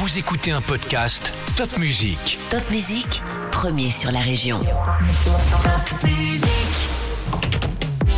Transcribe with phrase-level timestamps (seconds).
[0.00, 2.38] Vous écoutez un podcast Top Music.
[2.48, 4.58] Top Musique, premier sur la région.
[4.58, 6.48] Top Musique.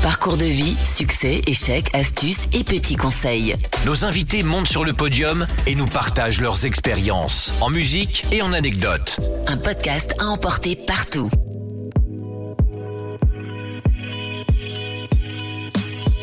[0.01, 3.57] Parcours de vie, succès, échecs, astuces et petits conseils.
[3.85, 8.53] Nos invités montent sur le podium et nous partagent leurs expériences en musique et en
[8.53, 9.19] anecdotes.
[9.49, 11.31] Un podcast à emporter partout.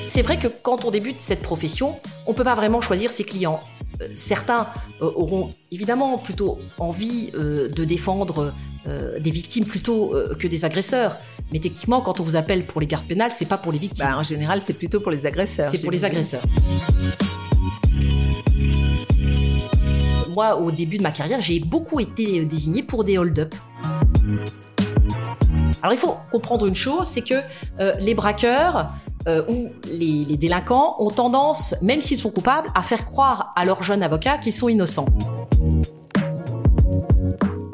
[0.08, 3.60] C'est vrai que quand on débute cette profession, on peut pas vraiment choisir ses clients.
[4.16, 4.68] Certains
[5.02, 8.54] euh, auront évidemment plutôt envie euh, de défendre
[8.88, 11.18] euh, des victimes plutôt que des agresseurs.
[11.52, 14.06] Mais techniquement, quand on vous appelle pour les gardes pénales, c'est pas pour les victimes.
[14.06, 15.70] Bah, en général, c'est plutôt pour les agresseurs.
[15.70, 16.44] c'est pour les agresseurs.
[20.30, 23.54] Moi, au début de ma carrière, j'ai beaucoup été désigné pour des hold-up.
[25.82, 27.36] Alors il faut comprendre une chose, c'est que
[27.80, 28.88] euh, les braqueurs
[29.28, 33.84] euh, ou les, délinquants ont tendance, même s'ils sont coupables, à faire croire à leurs
[33.84, 35.08] jeunes avocats qu'ils sont innocents.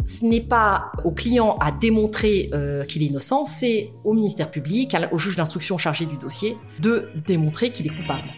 [0.05, 4.95] Ce n'est pas au client à démontrer euh, qu'il est innocent, c'est au ministère public,
[5.11, 8.29] au juge d'instruction chargé du dossier, de démontrer qu'il est coupable.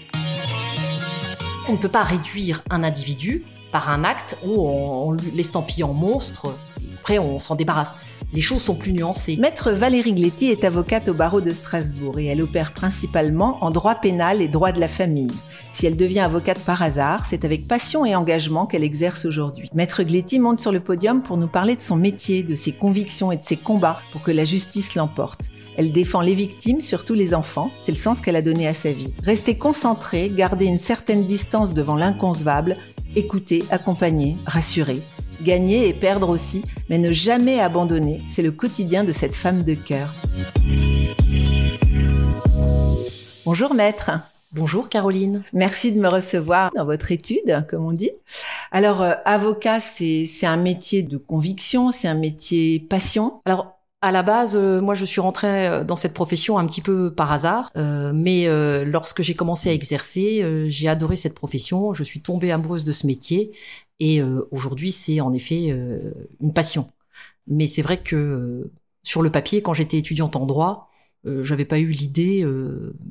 [1.67, 5.94] On ne peut pas réduire un individu par un acte où on, on l'estampille en
[5.94, 7.95] monstre, et après on s'en débarrasse.
[8.33, 9.38] Les choses sont plus nuancées.
[9.38, 13.95] Maître Valérie Gletti est avocate au barreau de Strasbourg et elle opère principalement en droit
[13.95, 15.31] pénal et droit de la famille.
[15.72, 19.70] Si elle devient avocate par hasard, c'est avec passion et engagement qu'elle exerce aujourd'hui.
[19.73, 23.31] Maître Gletti monte sur le podium pour nous parler de son métier, de ses convictions
[23.31, 25.42] et de ses combats pour que la justice l'emporte.
[25.78, 27.72] Elle défend les victimes, surtout les enfants.
[27.83, 29.14] C'est le sens qu'elle a donné à sa vie.
[29.23, 32.75] Rester concentré, garder une certaine distance devant l'inconcevable,
[33.16, 35.03] écouter, accompagner, rassurer.
[35.41, 39.75] Gagner et perdre aussi, mais ne jamais abandonner, c'est le quotidien de cette femme de
[39.75, 40.13] cœur.
[43.45, 44.11] Bonjour maître,
[44.52, 45.43] Bonjour Caroline.
[45.53, 48.11] merci de me recevoir dans votre étude, comme on dit.
[48.71, 53.41] Alors, euh, avocat, c'est c'est un métier de conviction, c'est un métier passion.
[53.45, 56.82] Alors, à la base, euh, moi, je suis rentrée euh, dans cette profession un petit
[56.82, 61.33] peu par hasard, euh, mais euh, lorsque j'ai commencé à exercer, euh, j'ai adoré cette
[61.33, 61.94] profession.
[61.94, 63.55] Je suis tombée amoureuse de ce métier,
[63.99, 65.76] et euh, aujourd'hui, c'est en effet
[66.39, 66.92] une passion.
[67.48, 68.71] Mais c'est vrai que
[69.04, 70.89] sur le papier, quand j'étais étudiante en droit,
[71.26, 72.45] j'avais pas eu l'idée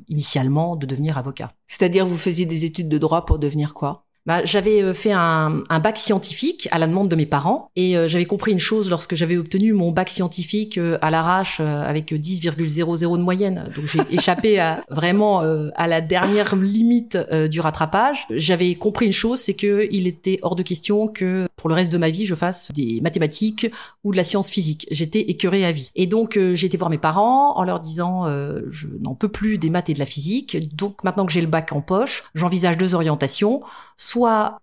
[0.07, 1.51] initialement de devenir avocat.
[1.67, 4.06] C'est-à-dire, vous faisiez des études de droit pour devenir quoi?
[4.27, 7.95] Bah, j'avais euh, fait un, un bac scientifique à la demande de mes parents et
[7.95, 11.81] euh, j'avais compris une chose lorsque j'avais obtenu mon bac scientifique euh, à l'arrache euh,
[11.81, 13.63] avec 10,00 de moyenne.
[13.73, 18.27] Donc j'ai échappé à, vraiment euh, à la dernière limite euh, du rattrapage.
[18.29, 21.91] J'avais compris une chose, c'est que il était hors de question que pour le reste
[21.93, 23.71] de ma vie je fasse des mathématiques
[24.03, 24.87] ou de la science physique.
[24.91, 25.89] J'étais écœurée à vie.
[25.95, 29.29] Et donc euh, j'ai été voir mes parents en leur disant euh, je n'en peux
[29.29, 30.75] plus des maths et de la physique.
[30.75, 33.61] Donc maintenant que j'ai le bac en poche, j'envisage deux orientations
[33.95, 34.16] soit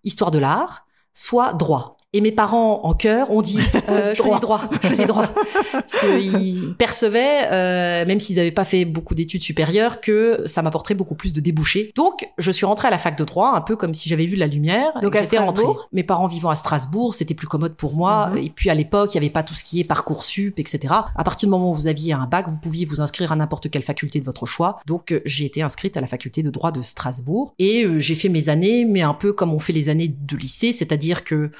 [0.04, 1.93] histoire de l'art, soit droit.
[2.14, 3.58] Et mes parents, en cœur, ont dit
[3.88, 5.26] euh, choisis droit, choisis droit,
[5.72, 10.94] parce qu'ils percevaient, euh, même s'ils n'avaient pas fait beaucoup d'études supérieures, que ça m'apporterait
[10.94, 11.92] beaucoup plus de débouchés.
[11.96, 14.36] Donc, je suis rentrée à la fac de droit, un peu comme si j'avais vu
[14.36, 14.92] la lumière.
[15.02, 15.64] Donc j'étais rentrée.
[15.92, 18.30] Mes parents vivant à Strasbourg, c'était plus commode pour moi.
[18.30, 18.38] Mhm.
[18.38, 20.94] Et puis à l'époque, il y avait pas tout ce qui est parcoursup, etc.
[21.16, 23.70] À partir du moment où vous aviez un bac, vous pouviez vous inscrire à n'importe
[23.70, 24.78] quelle faculté de votre choix.
[24.86, 28.14] Donc, euh, j'ai été inscrite à la faculté de droit de Strasbourg et euh, j'ai
[28.14, 31.50] fait mes années, mais un peu comme on fait les années de lycée, c'est-à-dire que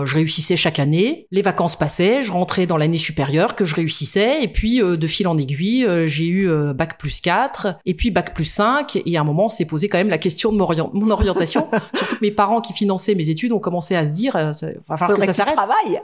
[0.00, 3.74] ben, je réussissais chaque année, les vacances passaient, je rentrais dans l'année supérieure que je
[3.74, 7.78] réussissais, et puis euh, de fil en aiguille, euh, j'ai eu euh, bac plus 4,
[7.84, 10.52] et puis bac plus 5, et à un moment, s'est posé quand même la question
[10.52, 13.94] de mon, orient- mon orientation, surtout que mes parents qui finançaient mes études ont commencé
[13.96, 15.54] à se dire, ça- va falloir que ça s'arrête.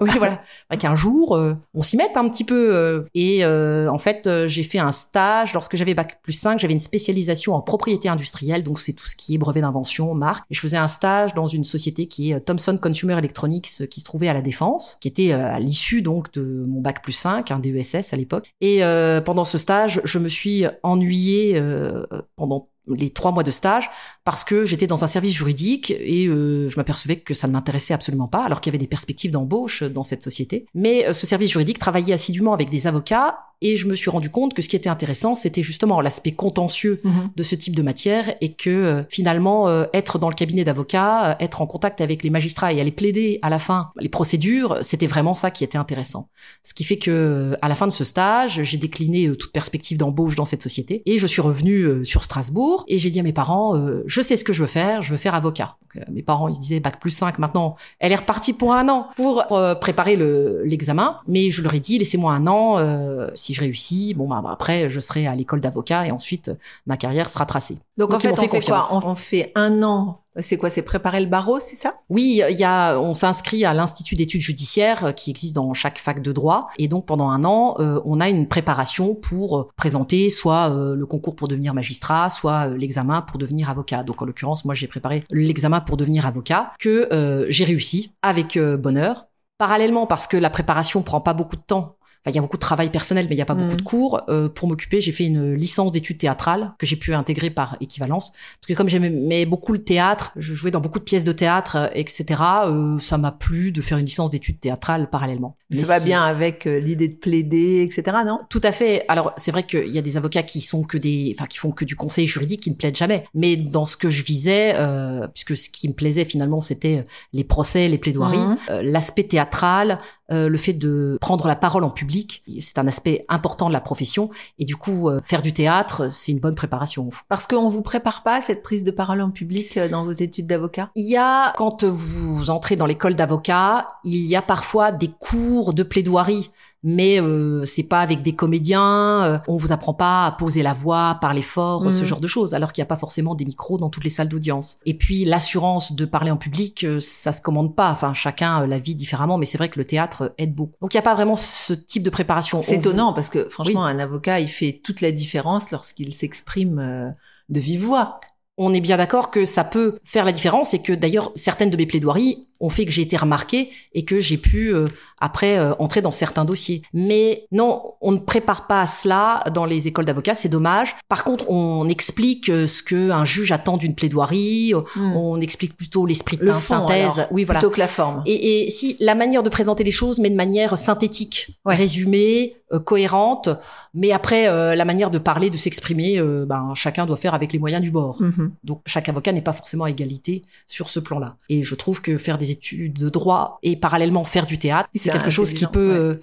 [0.00, 0.40] Oui, voilà.
[0.78, 1.38] Qu'un jour,
[1.74, 3.04] on s'y mette un petit peu.
[3.14, 5.52] Et en fait, j'ai fait un stage.
[5.52, 8.62] Lorsque j'avais bac plus 5, j'avais une spécialisation en propriété industrielle.
[8.62, 10.44] Donc, c'est tout ce qui est brevet d'invention, marque.
[10.50, 14.04] Et je faisais un stage dans une société qui est Thomson Consumer Electronics, qui se
[14.04, 17.50] trouvait à la Défense, qui était euh, à l'issue donc de mon bac plus 5,
[17.50, 18.52] un DESS à l'époque.
[18.60, 22.04] Et euh, pendant ce stage, je me suis ennuyée euh,
[22.36, 23.90] pendant les trois mois de stage
[24.24, 27.94] parce que j'étais dans un service juridique et euh, je m'apercevais que ça ne m'intéressait
[27.94, 30.66] absolument pas alors qu'il y avait des perspectives d'embauche dans cette société.
[30.74, 34.28] Mais euh, ce service juridique travaillait assidûment avec des avocats et je me suis rendu
[34.28, 37.30] compte que ce qui était intéressant, c'était justement l'aspect contentieux Mhm.
[37.36, 41.30] de ce type de matière et que euh, finalement euh, être dans le cabinet d'avocat,
[41.30, 44.78] euh, être en contact avec les magistrats et aller plaider à la fin les procédures,
[44.82, 46.28] c'était vraiment ça qui était intéressant.
[46.64, 49.96] Ce qui fait que euh, à la fin de ce stage, j'ai décliné toute perspective
[49.96, 53.22] d'embauche dans cette société et je suis revenu euh, sur Strasbourg et j'ai dit à
[53.22, 55.76] mes parents euh, je sais ce que je veux faire, je veux faire avocat.
[55.82, 58.72] Donc, euh, mes parents ils se disaient bac plus 5 maintenant, elle est repartie pour
[58.72, 62.78] un an pour euh, préparer le l'examen, mais je leur ai dit laissez-moi un an
[62.78, 66.50] euh, si je réussis, bon bah, après je serai à l'école d'avocat et ensuite
[66.86, 67.78] ma carrière sera tracée.
[67.98, 68.88] Donc, en fait, on fait confiance.
[68.88, 69.02] quoi?
[69.04, 71.94] on, on fait un an C'est quoi C'est préparer le barreau, c'est ça?
[72.08, 75.98] Oui, il y a, on s'inscrit à l'Institut d'études judiciaires euh, qui existe dans chaque
[75.98, 76.68] fac de droit.
[76.78, 81.04] Et donc, pendant un an, euh, on a une préparation pour euh, présenter soit le
[81.06, 84.04] concours pour devenir magistrat, soit l'examen pour devenir avocat.
[84.04, 89.26] Donc, en l'occurrence, moi, j'ai préparé l'examen pour devenir avocat que j'ai réussi avec bonheur.
[89.58, 91.96] Parallèlement, parce que la préparation prend pas beaucoup de temps,
[92.30, 93.84] il y a beaucoup de travail personnel, mais il n'y a pas beaucoup de mm.
[93.84, 94.22] cours.
[94.28, 98.30] Euh, pour m'occuper, j'ai fait une licence d'études théâtrales que j'ai pu intégrer par équivalence.
[98.30, 101.76] Parce que comme j'aimais beaucoup le théâtre, je jouais dans beaucoup de pièces de théâtre,
[101.76, 102.40] euh, etc.
[102.66, 105.56] Euh, ça m'a plu de faire une licence d'études théâtrales parallèlement.
[105.72, 108.16] ça va bien avec euh, l'idée de plaider, etc.
[108.24, 108.40] Non?
[108.48, 109.04] Tout à fait.
[109.08, 111.72] Alors c'est vrai qu'il y a des avocats qui sont que des, enfin qui font
[111.72, 113.24] que du conseil juridique, qui ne plaident jamais.
[113.34, 117.44] Mais dans ce que je visais, euh, puisque ce qui me plaisait finalement, c'était les
[117.44, 118.80] procès, les plaidoiries, mm.
[118.82, 119.98] l'aspect théâtral,
[120.32, 123.80] euh, le fait de prendre la parole en public, c'est un aspect important de la
[123.80, 124.30] profession.
[124.58, 127.10] Et du coup, euh, faire du théâtre, c'est une bonne préparation.
[127.28, 130.12] Parce qu'on vous prépare pas à cette prise de parole en public euh, dans vos
[130.12, 130.90] études d'avocat?
[130.94, 135.74] Il y a, quand vous entrez dans l'école d'avocat, il y a parfois des cours
[135.74, 136.50] de plaidoirie
[136.82, 140.74] mais euh, c'est pas avec des comédiens, euh, on vous apprend pas à poser la
[140.74, 142.04] voix, parler fort, ce mhm.
[142.04, 144.28] genre de choses, alors qu'il n'y a pas forcément des micros dans toutes les salles
[144.28, 144.78] d'audience.
[144.84, 148.78] Et puis l'assurance de parler en public, euh, ça se commande pas, enfin chacun la
[148.78, 150.74] vit différemment, mais c'est vrai que le théâtre aide beaucoup.
[150.80, 152.62] Donc il n'y a pas vraiment ce type de préparation.
[152.62, 157.14] C'est étonnant parce que franchement un avocat il fait toute la différence lorsqu'il s'exprime
[157.48, 158.18] de vive voix.
[158.58, 161.76] On est bien d'accord que ça peut faire la différence et que d'ailleurs certaines de
[161.76, 164.88] mes plaidoiries ont fait que j'ai été remarquée et que j'ai pu euh,
[165.20, 166.82] après euh, entrer dans certains dossiers.
[166.94, 170.94] Mais non, on ne prépare pas à cela dans les écoles d'avocats, c'est dommage.
[171.08, 175.16] Par contre, on explique euh, ce que un juge attend d'une plaidoirie, hmm.
[175.16, 178.22] on explique plutôt l'esprit de synthèse, oui voilà, plutôt que la forme.
[178.26, 183.50] Et, et, si la manière de présenter les choses, mais de manière synthétique, résumée, cohérente,
[183.92, 184.44] mais après
[184.74, 188.22] la manière de parler, de s'exprimer, ben chacun doit faire avec les moyens du bord.
[188.22, 188.50] Mm-hmm.
[188.64, 191.36] Donc chaque avocat n'est pas forcément à égalité sur ce plan-là.
[191.50, 195.10] Et je trouve que faire des études de droit et parallèlement faire du théâtre, c'est
[195.10, 196.14] quelque chose qui peut euh,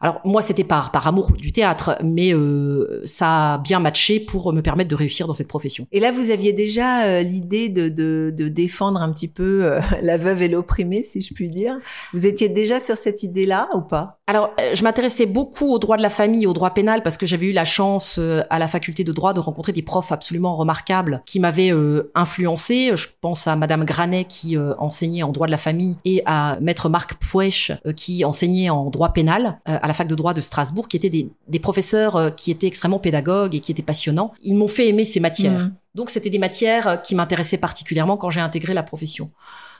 [0.00, 4.52] alors moi c'était par par amour du théâtre, mais euh, ça a bien matché pour
[4.52, 5.86] me permettre de réussir dans cette profession.
[5.92, 9.80] Et là vous aviez déjà euh, l'idée de, de, de défendre un petit peu euh,
[10.02, 11.78] la veuve et l'opprimé, si je puis dire.
[12.12, 14.18] Vous étiez déjà sur cette idée-là ou pas?
[14.26, 17.46] Alors je m'intéressais beaucoup au droit de la famille, au droit pénal, parce que j'avais
[17.46, 18.18] eu la chance
[18.50, 21.72] à la faculté de droit de rencontrer des profs absolument remarquables qui m'avaient
[22.14, 22.90] influencé.
[22.96, 26.88] Je pense à Madame Granet qui enseignait en droit de la famille et à Maître
[26.88, 30.96] Marc Pouèche qui enseignait en droit pénal à la fac de droit de Strasbourg, qui
[30.96, 34.32] étaient des, professeurs euh, qui étaient extrêmement pédagogues et qui étaient passionnants.
[34.42, 35.60] Ils m'ont fait aimer ces matières.
[35.60, 35.74] Mmh.
[35.94, 39.30] Donc c'était des matières euh, qui m'intéressaient particulièrement quand j'ai intégré la profession.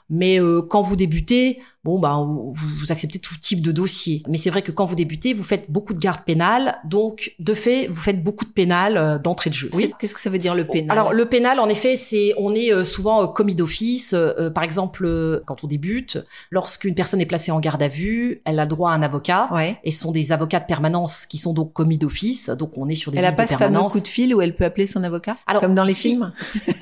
[0.08, 4.24] Mais euh, quand vous débutez, bon bah vous, vous, acceptez tout type de dossier.
[4.28, 7.54] Mais c'est vrai que quand vous débutez, vous faites beaucoup de garde pénale, donc de
[7.54, 9.70] fait vous faites beaucoup de pénal euh, d'entrée de jeu.
[9.72, 9.94] Oui.
[9.98, 10.90] Qu'est-ce que ça veut dire le pénal?
[10.90, 14.16] Alors le pénal, en effet, c'est on est euh, souvent commis d'office.
[14.52, 15.08] par exemple,
[15.46, 16.18] quand on débute,
[16.50, 19.48] lorsqu'une personne est placée en garde à vue, elle a droit à un avocat.
[19.52, 19.78] Ouais.
[19.84, 22.50] Et ce sont des avocats de permanence qui sont donc commis d'office.
[22.50, 23.92] Donc on est sur des elle listes a pas de permanence.
[23.92, 26.32] ce coup de fil où elle peut appeler son avocat, Alors, comme dans les films?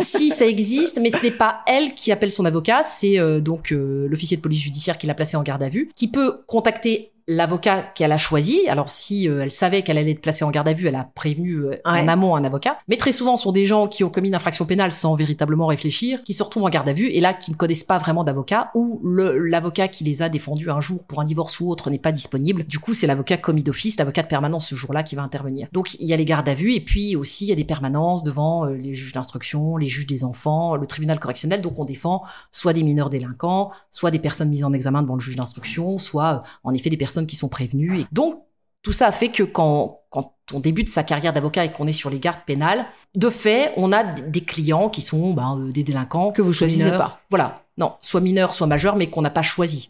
[0.01, 4.39] si ça existe, mais ce n'est pas elle qui appelle son avocat, c'est donc l'officier
[4.39, 8.13] de police judiciaire qui l'a placé en garde à vue, qui peut contacter l'avocat qu'elle
[8.13, 8.69] a choisi.
[8.69, 11.05] Alors si euh, elle savait qu'elle allait être placée en garde à vue, elle a
[11.05, 12.79] prévenu euh, en amont un avocat.
[12.89, 15.67] Mais très souvent, ce sont des gens qui ont commis une infraction pénale sans véritablement
[15.67, 18.25] réfléchir, qui se retrouvent en garde à vue et là qui ne connaissent pas vraiment
[18.25, 21.99] d'avocat ou l'avocat qui les a défendus un jour pour un divorce ou autre n'est
[21.99, 22.65] pas disponible.
[22.65, 25.69] Du coup, c'est l'avocat commis d'office, l'avocat de permanence ce jour-là qui va intervenir.
[25.73, 27.65] Donc il y a les gardes à vue et puis aussi il y a des
[27.65, 31.63] permanences devant euh, les juges d'instruction, les juges des enfants, le tribunal correctionnel.
[31.63, 35.21] Donc on défend soit des mineurs délinquants, soit des personnes mises en examen devant le
[35.21, 38.01] juge d'instruction, soit en effet des personnes qui sont prévenues.
[38.01, 38.43] Et donc,
[38.83, 42.11] tout ça fait que quand, quand on débute sa carrière d'avocat et qu'on est sur
[42.11, 46.33] les gardes pénales, de fait, on a des clients qui sont ben, euh, des délinquants.
[46.33, 47.21] Que vous choisissez pas.
[47.31, 47.63] Voilà.
[47.79, 49.89] Non, soit mineurs, soit majeurs, mais qu'on n'a pas choisi.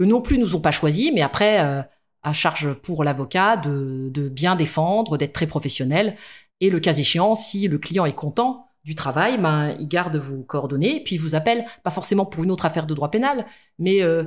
[0.00, 1.82] Eux non plus nous ont pas choisi, mais après, euh,
[2.22, 6.16] à charge pour l'avocat de, de bien défendre, d'être très professionnel.
[6.60, 10.42] Et le cas échéant, si le client est content, du travail, ben, il garde vos
[10.42, 13.46] coordonnées, puis il vous appelle, pas forcément pour une autre affaire de droit pénal,
[13.78, 14.24] mais euh,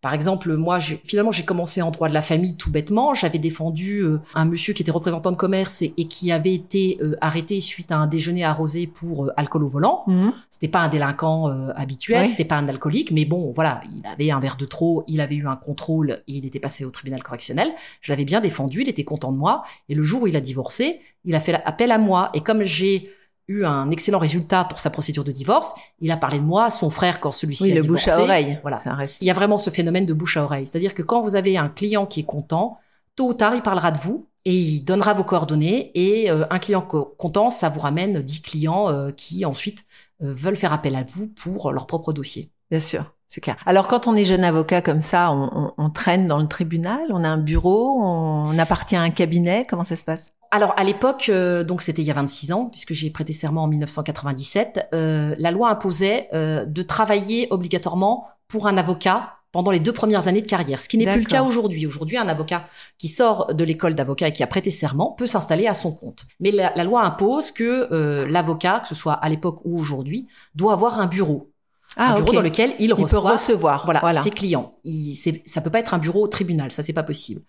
[0.00, 3.14] par exemple, moi, finalement, j'ai commencé en droit de la famille tout bêtement.
[3.14, 7.16] J'avais défendu euh, un monsieur qui était représentant de commerce et, qui avait été euh,
[7.20, 10.04] arrêté suite à un déjeuner arrosé pour euh, alcool au volant.
[10.06, 10.28] Mmh.
[10.50, 14.40] C'était pas un délinquant habituel, c'était pas un alcoolique, mais bon, voilà, il avait un
[14.40, 17.70] verre de trop, il avait eu un contrôle et il était passé au tribunal correctionnel.
[18.00, 19.62] Je l'avais bien défendu, il était content de moi.
[19.88, 22.30] Et le jour où il a divorcé, il a fait appel à moi.
[22.34, 23.10] Et comme j'ai
[23.48, 25.74] eu un excellent résultat pour sa procédure de divorce.
[26.00, 28.10] Il a parlé de moi à son frère quand celui-ci oui, a le divorcé.
[28.10, 28.58] bouche à oreille.
[28.62, 28.80] Voilà.
[29.20, 30.66] Il y a vraiment ce phénomène de bouche à oreille.
[30.66, 32.78] C'est-à-dire que quand vous avez un client qui est content,
[33.16, 36.58] tôt ou tard, il parlera de vous et il donnera vos coordonnées et euh, un
[36.58, 39.84] client content, ça vous ramène 10 clients euh, qui ensuite
[40.22, 42.50] euh, veulent faire appel à vous pour leur propre dossier.
[42.70, 43.14] Bien sûr.
[43.28, 43.56] C'est clair.
[43.66, 47.02] Alors quand on est jeune avocat comme ça, on, on, on, traîne dans le tribunal,
[47.10, 50.32] on a un bureau, on, appartient à un cabinet, comment ça se passe?
[50.50, 51.30] Alors à l'époque,
[51.66, 55.50] donc c'était il y a 26 ans, puisque j'ai prêté serment en 1997, euh, la
[55.50, 60.46] loi imposait euh, de travailler obligatoirement pour un avocat pendant les deux premières années de
[60.46, 61.86] carrière, ce qui n'est plus le cas aujourd'hui.
[61.86, 62.64] Aujourd'hui, un avocat
[62.98, 66.24] qui sort de l'école d'avocat et qui a prêté serment peut s'installer à son compte.
[66.40, 70.72] Mais la, loi impose que euh, l'avocat, que ce soit à l'époque ou aujourd'hui, doit
[70.72, 71.50] avoir un bureau.
[71.96, 74.72] Ah, un bureau dans lequel il, peut recevoir voilà, ses clients.
[74.84, 75.16] Il,
[75.46, 77.40] ça peut pas être un bureau tribunal, ça c'est pas possible.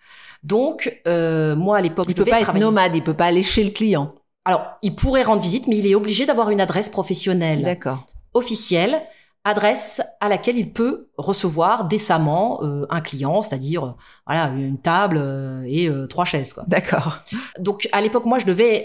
[0.43, 3.63] Donc euh, moi à l'époque, il peut pas être nomade, il peut pas aller chez
[3.63, 4.15] le client.
[4.46, 9.01] Alors il pourrait rendre visite, mais il est obligé d'avoir une adresse professionnelle, d'accord, officielle
[9.50, 13.91] adresse à laquelle il peut recevoir décemment euh, un client, c'est-à-dire euh,
[14.25, 16.53] voilà une table euh, et trois chaises.
[16.53, 16.63] Quoi.
[16.68, 17.20] D'accord.
[17.60, 18.84] Donc à l'époque, moi, je devais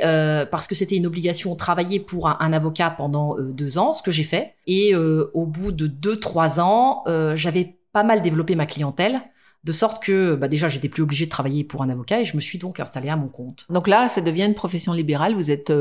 [0.51, 4.23] parce que c'était une obligation travailler pour un, avocat pendant deux ans, ce que j'ai
[4.23, 4.55] fait.
[4.67, 7.05] Et au bout de deux trois ans,
[7.35, 9.21] j'avais pas mal développé ma clientèle.
[9.65, 12.37] De sorte que bah déjà j'étais plus obligée de travailler pour un avocat et je
[12.37, 13.65] me suis donc installée à mon compte.
[13.71, 15.35] Donc là, ça devient une profession libérale.
[15.35, 15.73] Vous êtes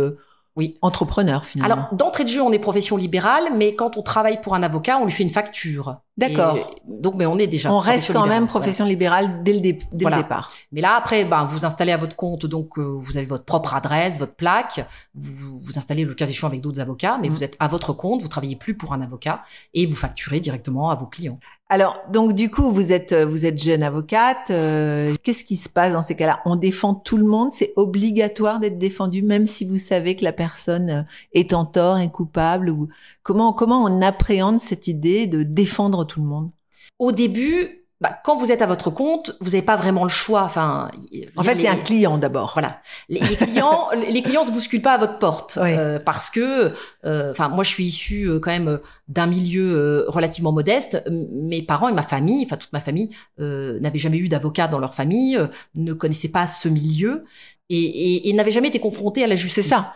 [0.56, 0.78] oui.
[0.82, 1.74] Entrepreneur, finalement.
[1.74, 5.00] Alors, d'entrée de jeu, on est profession libérale, mais quand on travaille pour un avocat,
[5.00, 5.98] on lui fait une facture.
[6.16, 6.58] D'accord.
[6.88, 7.72] Donc, mais on est déjà.
[7.72, 10.52] On reste quand même profession libérale dès, le, dès le, départ.
[10.72, 13.74] Mais là, après, ben, vous installez à votre compte, donc euh, vous avez votre propre
[13.74, 14.86] adresse, votre plaque.
[15.16, 17.34] Vous vous installez le cas échéant avec d'autres avocats, mais mmh.
[17.34, 19.42] vous êtes à votre compte, vous travaillez plus pour un avocat
[19.74, 21.40] et vous facturez directement à vos clients.
[21.70, 24.52] Alors, donc du coup, vous êtes vous êtes jeune avocate.
[24.52, 26.40] Euh, qu'est-ce qui se passe dans ces cas-là?
[26.46, 27.52] On défend tout le monde.
[27.52, 31.02] C'est obligatoire d'être défendu, même si vous savez que la personne euh,
[31.34, 32.70] est en tort, est coupable.
[32.70, 32.90] Ou
[33.24, 36.52] comment comment on appréhende cette idée de défendre tout le monde?
[37.00, 40.44] Au début, bah, quand vous êtes à votre compte, vous n'avez pas vraiment le choix.
[40.44, 40.92] Enfin,
[41.38, 42.52] en fait, c'est un client d'abord.
[42.54, 46.74] Voilà, les, clients, les clients se bousculent pas à votre porte euh, parce que,
[47.06, 51.02] euh, enfin, moi, je suis issue euh, quand même d'un milieu relativement modeste.
[51.10, 54.94] Mes parents et ma famille, enfin toute ma famille, n'avaient jamais eu d'avocat dans leur
[54.94, 55.40] famille,
[55.76, 57.24] ne connaissaient pas ce milieu
[57.70, 59.64] et, et, et n'avaient jamais été confrontés à la justice.
[59.64, 59.94] C'est ça.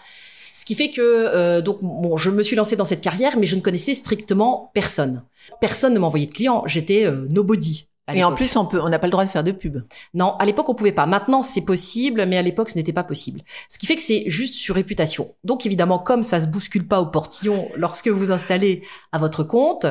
[0.58, 3.56] Ce qui fait que donc bon, je me suis lancée dans cette carrière, mais je
[3.56, 5.24] ne connaissais strictement personne.
[5.62, 6.64] Personne ne m'envoyait de clients.
[6.66, 7.88] J'étais nobody.
[8.14, 9.84] Et en plus, on peut, on n'a pas le droit de faire de pub.
[10.14, 11.06] Non, à l'époque, on pouvait pas.
[11.06, 13.42] Maintenant, c'est possible, mais à l'époque, ce n'était pas possible.
[13.68, 15.36] Ce qui fait que c'est juste sur réputation.
[15.44, 19.86] Donc, évidemment, comme ça se bouscule pas au portillon lorsque vous installez à votre compte,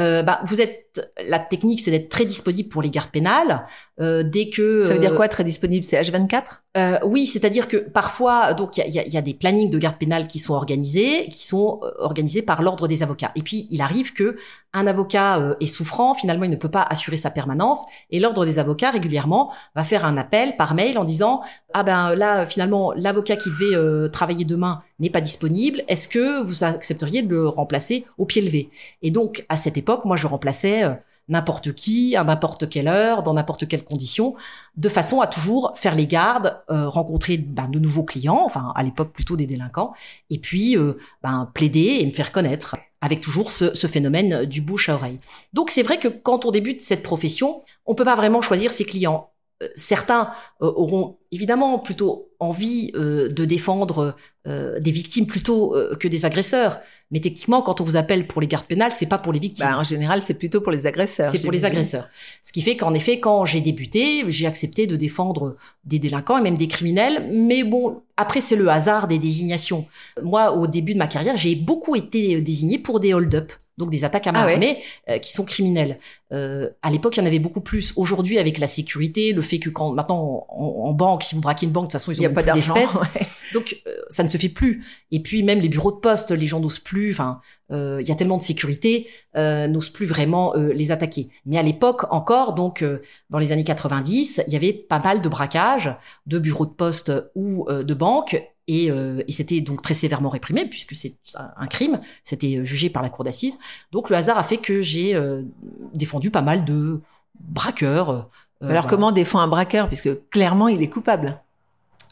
[0.00, 0.89] euh, bah, vous êtes
[1.24, 3.66] la technique, c'est d'être très disponible pour les gardes pénales.
[4.00, 5.84] Euh, dès que ça veut dire quoi très disponible?
[5.84, 6.42] C'est H24
[6.76, 9.98] euh, Oui, c'est-à-dire que parfois, donc il y a, y a, des plannings de gardes
[9.98, 13.32] pénales qui sont organisés, qui sont euh, organisés par l'ordre des avocats.
[13.36, 14.36] Et puis il arrive que
[14.72, 17.80] un avocat euh, est souffrant, finalement il ne peut pas assurer sa permanence,
[18.10, 21.40] et l'ordre des avocats régulièrement va faire un appel par mail en disant
[21.74, 25.82] ah ben là finalement l'avocat qui devait euh, travailler demain n'est pas disponible.
[25.88, 28.70] Est-ce que vous accepteriez de le remplacer au pied levé?
[29.02, 30.94] Et donc à cette époque, moi je remplaçais euh,
[31.28, 34.34] n'importe qui, à n'importe quelle heure, dans n'importe quelle condition,
[34.76, 38.82] de façon à toujours faire les gardes, euh, rencontrer ben, de nouveaux clients, enfin à
[38.82, 39.92] l'époque plutôt des délinquants,
[40.28, 40.76] et puis
[41.22, 45.20] ben, plaider et me faire connaître, avec toujours ce, ce phénomène du bouche à oreille.
[45.52, 48.84] Donc c'est vrai que quand on débute cette profession, on peut pas vraiment choisir ses
[48.84, 49.30] clients.
[49.62, 50.30] Euh, certains
[50.62, 54.14] euh, auront évidemment plutôt envie euh, de défendre
[54.46, 56.80] des victimes plutôt que des agresseurs.
[57.10, 59.66] Mais techniquement, quand on vous appelle pour les gardes pénales, c'est pas pour les victimes.
[59.66, 61.30] Bah, en général, c'est plutôt pour les agresseurs.
[61.30, 62.08] C'est pour les agresseurs.
[62.42, 66.40] Ce qui fait qu'en effet, quand j'ai débuté, j'ai accepté de défendre des délinquants et
[66.40, 67.28] même des criminels.
[67.32, 69.86] Mais bon, après, c'est le hasard des désignations.
[70.22, 74.04] Moi, au début de ma carrière, j'ai beaucoup été désigné pour des hold-up donc des
[74.04, 75.98] attaques à main ah armée euh, qui sont criminelles.
[76.32, 77.92] Euh, à l'époque, il y en avait beaucoup plus.
[77.96, 81.72] Aujourd'hui, avec la sécurité, le fait que quand maintenant en, banque, si vous braquez une
[81.72, 82.98] banque, de toute façon, ils ont pas d'espèces,
[83.54, 84.84] donc euh, ça ne se fait plus.
[85.10, 87.10] Et puis même les bureaux de poste, les gens n'osent plus.
[87.10, 87.40] Enfin,
[87.72, 91.30] euh, il y a tellement de sécurité, n'osent plus vraiment les attaquer.
[91.46, 92.84] Mais à l'époque encore, donc
[93.30, 95.96] dans les années 90, il y avait pas mal de braquages
[96.26, 100.94] de bureaux de poste ou de banques euh, et, c'était donc très sévèrement réprimé puisque
[100.94, 103.58] c'est un crime, c'était jugé par la cour d'assises.
[103.92, 105.42] Donc le hasard a fait que j'ai euh,
[105.94, 107.00] défendu pas mal de
[107.40, 108.10] braqueurs.
[108.62, 109.88] Euh, Alors comment on défend un braqueur?
[109.88, 111.40] Puisque clairement il est coupable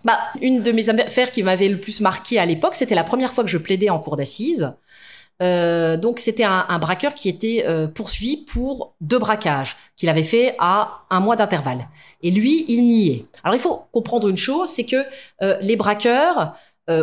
[0.05, 3.33] bah, une de mes affaires qui m'avait le plus marqué à l'époque, c'était la première
[3.33, 4.73] fois que je plaidais en cour d'assises.
[5.41, 10.25] Euh, donc c'était un, un, braqueur qui était euh, poursuivi pour deux braquages qu'il avait
[10.25, 11.89] fait à un mois d'intervalle.
[12.23, 13.25] Et lui, il niait.
[13.45, 15.05] Alors il faut comprendre une chose, c'est que
[15.43, 16.55] euh, les braqueurs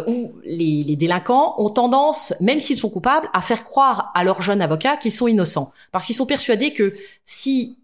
[0.08, 4.42] ou les, les, délinquants ont tendance, même s'ils sont coupables, à faire croire à leur
[4.42, 7.77] jeune avocat qu'ils sont innocents, parce qu'ils sont persuadés que si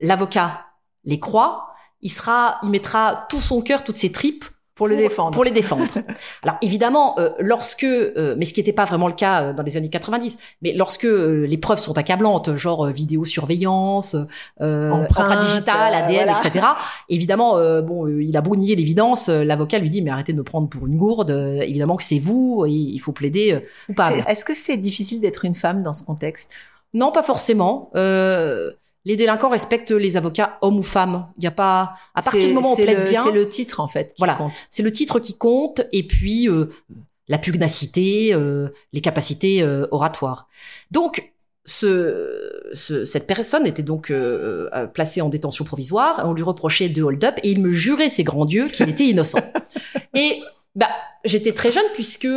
[0.00, 0.66] l'avocat
[1.02, 4.44] les croit, il sera, il mettra tout son cœur, toutes ses tripes
[4.80, 5.32] pour le défendre.
[5.32, 5.84] Pour les défendre.
[6.42, 9.62] Alors évidemment, euh, lorsque, euh, mais ce qui n'était pas vraiment le cas euh, dans
[9.62, 14.16] les années 90, mais lorsque les preuves sont accablantes, genre vidéosurveillance,
[14.58, 16.64] empreinte digitale, ADN, etc.
[17.10, 20.70] Évidemment, bon, il a beau nier l'évidence, l'avocat lui dit mais arrêtez de me prendre
[20.70, 21.30] pour une gourde.
[21.30, 24.22] évidemment que c'est vous, et il faut plaider coupable.
[24.28, 26.54] Est-ce que c'est difficile d'être une femme dans ce contexte?
[26.94, 27.90] Non, pas forcément.
[27.96, 28.72] Euh,
[29.04, 31.26] les délinquants respectent les avocats hommes ou femmes.
[31.38, 33.22] Il y a pas à partir du moment où on plaide bien.
[33.24, 34.52] C'est le titre en fait qui voilà, compte.
[34.68, 36.66] C'est le titre qui compte et puis euh,
[37.28, 40.48] la pugnacité, euh, les capacités euh, oratoires.
[40.90, 41.32] Donc
[41.64, 44.12] ce, ce, cette personne était donc
[44.92, 46.22] placée en détention provisoire.
[46.24, 49.38] On lui reprochait de hold-up et il me jurait ses grands dieux qu'il était innocent.
[50.14, 50.40] et
[50.74, 50.88] bah,
[51.24, 52.28] j'étais très jeune puisque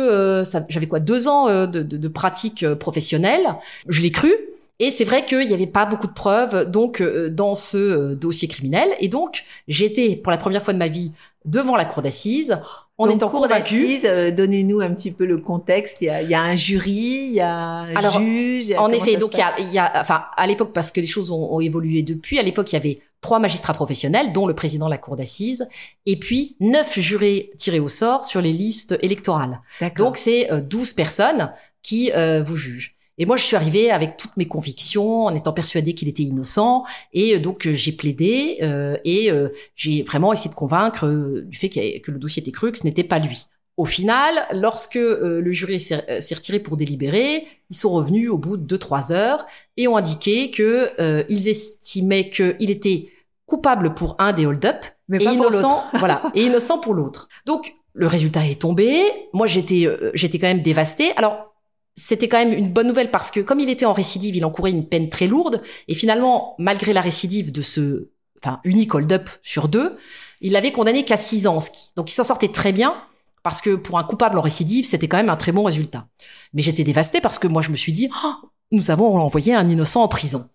[0.68, 3.56] j'avais quoi deux ans de, de, de pratique professionnelle.
[3.88, 4.32] Je l'ai cru.
[4.80, 8.14] Et c'est vrai qu'il n'y avait pas beaucoup de preuves donc euh, dans ce euh,
[8.16, 8.88] dossier criminel.
[8.98, 11.12] Et donc j'étais pour la première fois de ma vie
[11.44, 12.58] devant la cour d'assises
[12.98, 14.04] en étant cour d'assises.
[14.04, 15.98] Euh, donnez-nous un petit peu le contexte.
[16.00, 18.72] Il y a, il y a un jury, il y a un Alors, juge.
[18.76, 21.06] En effet, donc il y a, il y a, enfin à l'époque parce que les
[21.06, 22.40] choses ont, ont évolué depuis.
[22.40, 25.66] À l'époque, il y avait trois magistrats professionnels, dont le président de la cour d'assises,
[26.04, 29.60] et puis neuf jurés tirés au sort sur les listes électorales.
[29.96, 31.52] Donc c'est douze personnes
[31.82, 32.12] qui
[32.44, 32.93] vous jugent.
[33.18, 36.84] Et moi, je suis arrivée avec toutes mes convictions, en étant persuadée qu'il était innocent.
[37.12, 39.30] Et euh, donc, euh, j'ai plaidé euh, et
[39.76, 41.08] j'ai vraiment essayé de convaincre
[41.44, 43.46] du fait que le dossier était cru, que ce n'était pas lui.
[43.76, 48.62] Au final, lorsque le jury s'est retiré pour délibérer, ils sont revenus au bout de
[48.62, 49.44] deux trois heures
[49.76, 50.92] et ont indiqué que
[51.28, 53.08] ils estimaient qu'il était
[53.46, 57.28] coupable pour un des hold-up mais et innocent, voilà, et innocent pour l'autre.
[57.46, 59.02] Donc le résultat est tombé.
[59.32, 61.10] Moi, j'étais j'étais quand même dévastée.
[61.16, 61.53] Alors
[61.96, 64.70] c'était quand même une bonne nouvelle parce que comme il était en récidive, il encourait
[64.70, 68.08] une peine très lourde et finalement, malgré la récidive de ce
[68.42, 69.96] enfin unique hold-up sur deux,
[70.40, 71.58] il l'avait condamné qu'à six ans.
[71.96, 72.94] Donc il s'en sortait très bien
[73.42, 76.08] parce que pour un coupable en récidive, c'était quand même un très bon résultat.
[76.52, 79.66] Mais j'étais dévastée parce que moi je me suis dit, oh, nous avons envoyé un
[79.66, 80.48] innocent en prison.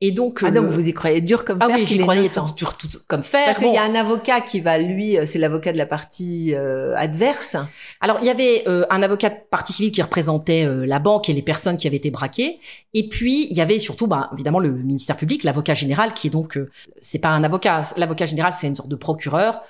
[0.00, 1.76] Et donc, ah donc vous y croyez dur comme ah fer.
[1.76, 2.76] Ah oui, j'y croyais dur,
[3.06, 3.46] comme fer.
[3.46, 6.54] Parce qu'il y a un avocat qui va, lui, euh, c'est l'avocat de la partie
[6.56, 7.56] euh, adverse.
[8.00, 11.32] Alors il y avait euh, un avocat de partie civile qui représentait la banque et
[11.32, 12.58] les personnes qui avaient été braquées.
[12.94, 16.30] Et puis il y avait surtout, bah, évidemment, le ministère public, l'avocat général, qui est
[16.30, 16.58] donc,
[17.00, 17.82] c'est pas un avocat.
[17.96, 19.60] L'avocat général, c'est une sorte de procureur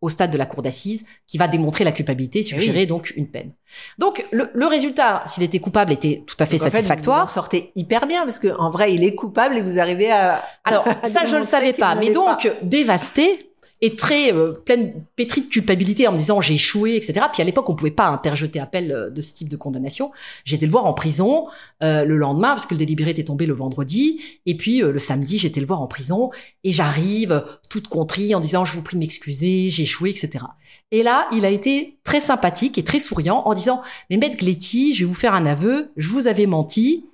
[0.00, 3.52] au stade de la cour d'assises, qui va démontrer la culpabilité, suggérer donc une peine.
[3.98, 7.24] Donc le, le résultat, s'il était coupable, était tout à fait satisfactoire.
[7.24, 10.10] vous en sortez hyper bien parce que en vrai, il est coupable et vous arrivez
[10.10, 10.42] à.
[10.64, 13.47] Alors ça, je le savais pas, mais donc dévasté,
[13.80, 17.26] et très euh, pleine pétrie de culpabilité en me disant j'ai échoué, etc.
[17.32, 20.10] Puis à l'époque, on pouvait pas interjeter appel euh, de ce type de condamnation.
[20.44, 21.46] J'étais le voir en prison
[21.82, 24.20] euh, le lendemain parce que le délibéré était tombé le vendredi.
[24.46, 26.30] Et puis le samedi, j'étais le voir en prison
[26.64, 30.44] et j'arrive toute contrie en disant je vous prie de m'excuser, j'ai échoué, etc.
[30.90, 34.94] Et là, il a été très sympathique et très souriant en disant mais maître Gletty,
[34.94, 37.04] je vais vous faire un aveu, je vous avais menti.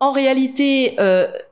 [0.00, 0.96] En réalité,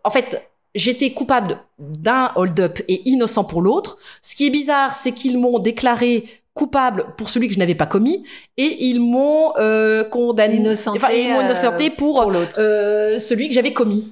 [0.05, 3.97] en fait, j'étais coupable d'un hold-up et innocent pour l'autre.
[4.23, 7.87] Ce qui est bizarre, c'est qu'ils m'ont déclaré coupable pour celui que je n'avais pas
[7.87, 8.25] commis
[8.57, 12.33] et ils m'ont euh, condamné, innocenté, enfin, ils m'ont innocenté pour, pour.
[12.59, 14.09] Euh, celui que j'avais commis.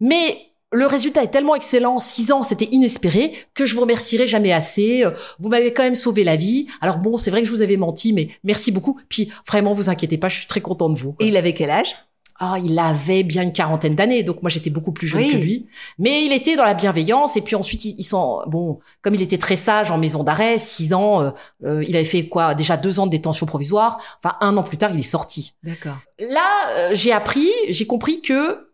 [0.00, 0.36] Mais
[0.72, 5.04] le résultat est tellement excellent, six ans, c'était inespéré, que je vous remercierai jamais assez.
[5.38, 6.66] Vous m'avez quand même sauvé la vie.
[6.82, 9.00] Alors bon, c'est vrai que je vous avais menti, mais merci beaucoup.
[9.08, 11.14] Puis vraiment, vous inquiétez pas, je suis très content de vous.
[11.20, 11.96] Et il avait quel âge?
[12.38, 15.66] Ah, il avait bien une quarantaine d'années, donc moi j'étais beaucoup plus jeune que lui.
[15.98, 19.38] Mais il était dans la bienveillance, et puis ensuite ils, sont bon, comme il était
[19.38, 21.30] très sage en maison d'arrêt, six ans, euh,
[21.64, 22.54] euh, il avait fait quoi?
[22.54, 23.96] Déjà deux ans de détention provisoire.
[24.22, 25.54] Enfin, un an plus tard, il est sorti.
[25.62, 25.96] D'accord.
[26.18, 28.66] Là, euh, j'ai appris, j'ai compris que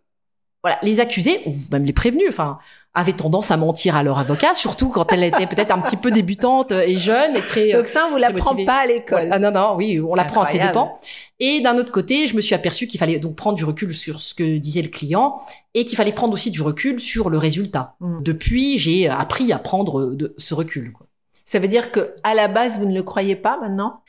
[0.62, 2.58] voilà, les accusés ou même les prévenus, enfin,
[2.94, 6.10] avaient tendance à mentir à leur avocat, surtout quand elle était peut-être un petit peu
[6.10, 7.72] débutante et jeune et très.
[7.72, 9.28] Donc ça, on vous l'apprend pas à l'école.
[9.30, 10.98] Ah non non, oui, on l'apprend à ses dépens.
[11.44, 14.20] Et d'un autre côté, je me suis aperçu qu'il fallait donc prendre du recul sur
[14.20, 15.40] ce que disait le client
[15.74, 17.96] et qu'il fallait prendre aussi du recul sur le résultat.
[17.98, 18.22] Mm.
[18.22, 20.92] Depuis, j'ai appris à prendre de ce recul.
[20.92, 21.08] Quoi.
[21.44, 24.02] Ça veut dire que à la base, vous ne le croyez pas maintenant?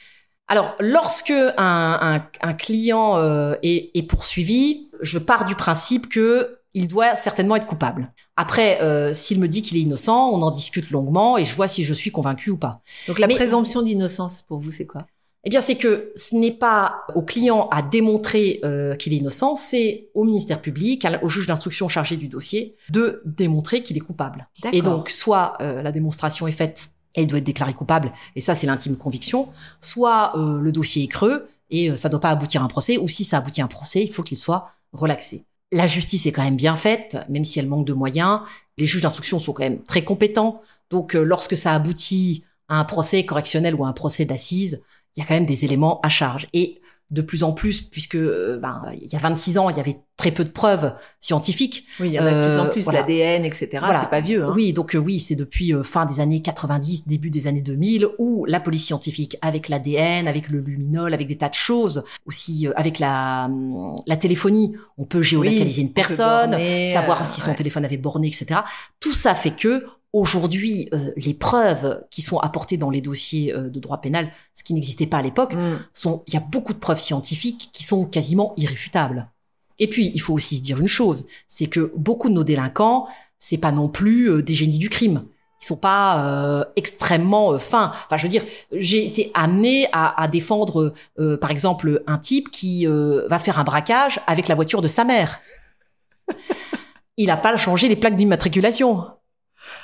[0.48, 6.60] Alors, lorsque un, un, un client euh, est, est, poursuivi, je pars du principe que
[6.76, 8.14] il doit certainement être coupable.
[8.36, 11.68] Après, euh, s'il me dit qu'il est innocent, on en discute longuement et je vois
[11.68, 12.82] si je suis convaincu ou pas.
[13.08, 15.08] Donc la présomption d'innocence pour vous, c'est quoi?
[15.46, 19.56] Eh bien, c'est que ce n'est pas au client à démontrer euh, qu'il est innocent,
[19.56, 24.48] c'est au ministère public, au juge d'instruction chargé du dossier, de démontrer qu'il est coupable.
[24.72, 28.56] Et donc, soit la démonstration est faite et il doit être déclaré coupable, et ça
[28.56, 29.50] c'est l'intime conviction,
[29.82, 32.68] soit euh, le dossier est creux et euh, ça ne doit pas aboutir à un
[32.68, 35.46] procès, ou si ça aboutit à un procès, il faut qu'il soit relaxé.
[35.72, 38.42] la justice est quand même bien faite, même si elle manque de moyens.
[38.78, 40.62] Les juges d'instruction sont quand même très compétents.
[40.92, 44.84] Donc, euh, lorsque ça aboutit à un procès correctionnel ou à un procès d'assises,
[45.16, 46.48] il y a quand même des éléments à charge.
[46.54, 49.80] Et de plus en plus, puisque euh, ben, il y a 26 ans, il y
[49.80, 51.86] avait très peu de preuves scientifiques.
[52.00, 53.68] Oui, il y en a de plus en plus, l'ADN, etc.
[53.72, 54.44] C'est pas vieux.
[54.44, 54.54] Hein.
[54.56, 58.60] Oui, donc oui, c'est depuis fin des années 90, début des années 2000, où la
[58.60, 63.46] police scientifique, avec l'ADN, avec le luminol, avec des tas de choses, aussi avec la,
[63.46, 66.58] hum, la téléphonie, on peut géolocaliser une personne,
[66.94, 68.62] savoir si son téléphone avait borné, etc.
[69.00, 73.72] Tout ça fait que Aujourd'hui, euh, les preuves qui sont apportées dans les dossiers euh,
[73.72, 75.80] de droit pénal, ce qui n'existait pas à l'époque, mm.
[75.92, 79.28] sont il y a beaucoup de preuves scientifiques qui sont quasiment irréfutables.
[79.80, 83.08] Et puis, il faut aussi se dire une chose, c'est que beaucoup de nos délinquants,
[83.40, 85.24] c'est pas non plus euh, des génies du crime.
[85.60, 87.90] Ils sont pas extrêmement fins.
[87.94, 90.94] Enfin, je veux dire, j'ai été amené à, à défendre,
[91.40, 95.40] par exemple, un type qui va faire un braquage avec la voiture de sa mère.
[97.16, 99.06] Il n'a pas changé les plaques d'immatriculation.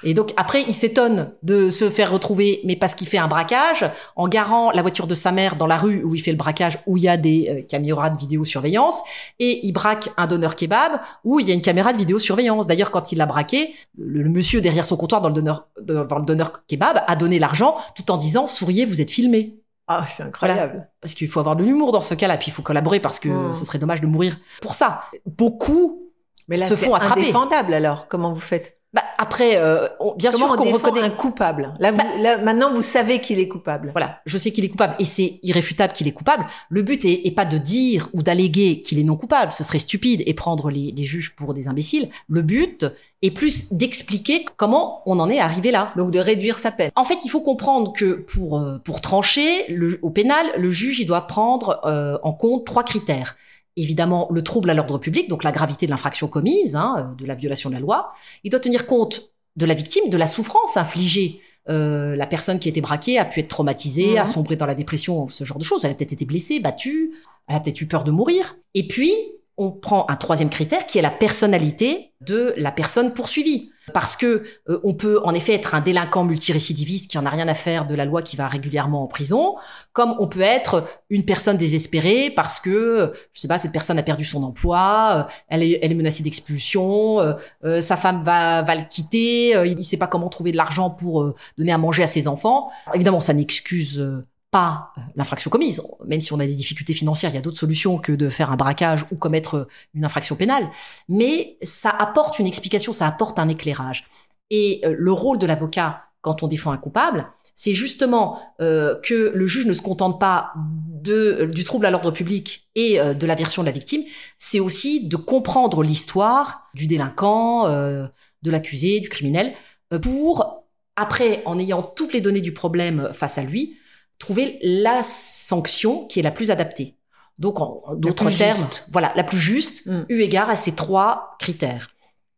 [0.04, 3.86] Et donc après, il s'étonne de se faire retrouver, mais parce qu'il fait un braquage,
[4.16, 6.80] en garant la voiture de sa mère dans la rue où il fait le braquage,
[6.86, 9.02] où il y a des euh, caméras de vidéosurveillance,
[9.40, 12.68] et il braque un donneur kebab où il y a une caméra de vidéosurveillance.
[12.68, 16.26] D'ailleurs, quand il l'a braqué, le, monsieur derrière son comptoir dans le donneur, devant le
[16.26, 19.60] donneur kebab a donné l'argent tout en disant souriez, vous êtes filmé.
[19.88, 20.88] Ah, c'est incroyable.
[21.02, 23.30] Parce qu'il faut avoir de l'humour dans ce cas-là, puis il faut collaborer parce que
[23.30, 23.54] mmh.
[23.56, 25.02] ce serait dommage de mourir pour ça.
[25.26, 26.12] Beaucoup
[26.48, 27.22] mais là, se font attraper.
[27.22, 28.08] indéfendable alors.
[28.08, 28.79] Comment vous faites?
[28.92, 31.76] Bah, après, euh, bien sûr qu'on reconnaît un coupable?
[31.80, 33.92] Là, vous, bah, là, maintenant, vous savez qu'il est coupable.
[33.92, 36.48] Voilà, je sais qu'il est coupable et c'est irréfutable qu'il est coupable.
[36.70, 40.24] Le but est, pas de dire ou d'alléguer qu'il est non coupable, ce serait stupide
[40.26, 42.10] et prendre les, les juges pour des imbéciles.
[42.28, 42.88] Le but
[43.22, 45.94] est plus d'expliquer comment on en est arrivé là.
[45.96, 46.90] Donc de réduire sa peine.
[46.96, 51.00] En fait, il faut comprendre que pour euh, pour trancher le, au pénal, le juge
[51.00, 53.36] il doit prendre euh, en compte trois critères
[53.78, 57.36] évidemment le trouble à l'ordre public, donc la gravité de l'infraction commise, hein, de la
[57.36, 58.12] violation de la loi.
[58.44, 61.42] Il doit tenir compte de la victime, de la souffrance infligée.
[61.70, 64.32] Euh, la personne qui a été braquée a pu être traumatisée, a mhm.
[64.32, 65.86] sombré dans la dépression, ce genre de choses.
[65.86, 67.14] Elle a peut-être été blessée, battue,
[67.48, 68.58] elle a peut-être eu peur de mourir.
[68.74, 69.14] Et puis,
[69.58, 73.72] on prend un troisième critère qui est la personnalité de la personne poursuivie.
[73.94, 77.48] Parce que euh, on peut en effet être un délinquant multirécidiviste qui en a rien
[77.48, 79.56] à faire de la loi qui va régulièrement en prison,
[79.94, 84.04] comme on peut être une personne désespérée parce que je sais pas cette personne a
[84.04, 87.20] perdu son emploi, euh, elle est menacée d'expulsion,
[87.64, 90.90] euh, sa femme va va le quitter, il ne sait pas comment trouver de l'argent
[90.90, 92.70] pour donner à manger à ses enfants.
[92.94, 95.82] Évidemment, ça n'excuse pas euh, l'infraction commise.
[96.06, 98.52] Même si on a des difficultés financières, il y a d'autres solutions que de faire
[98.52, 100.70] un braquage ou commettre euh, une infraction pénale.
[101.08, 104.06] Mais ça apporte une explication, ça apporte un éclairage.
[104.50, 109.48] Et euh, le rôle de l'avocat quand on défend un coupable, c'est justement que le
[109.48, 113.62] juge ne se contente pas de, du trouble à l'ordre public et de la version
[113.62, 114.04] de la victime,
[114.38, 119.54] c'est aussi de comprendre l'histoire du délinquant, de l'accusé, du criminel,
[120.02, 120.66] pour,
[120.98, 123.78] après, en ayant toutes les données du problème face à lui,
[124.20, 126.96] trouver la sanction qui est la plus adaptée.
[127.40, 130.06] Donc, en d'autres termes, voilà, la plus juste, mm.
[130.10, 131.90] eu égard à ces trois critères.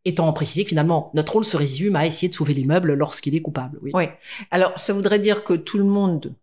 [0.04, 3.34] Étant précisé que finalement, notre rôle se résume à essayer de sauver les meubles lorsqu'il
[3.34, 3.78] est coupable.
[3.82, 3.90] Oui.
[3.94, 4.04] oui.
[4.50, 6.34] Alors, ça voudrait dire que tout le monde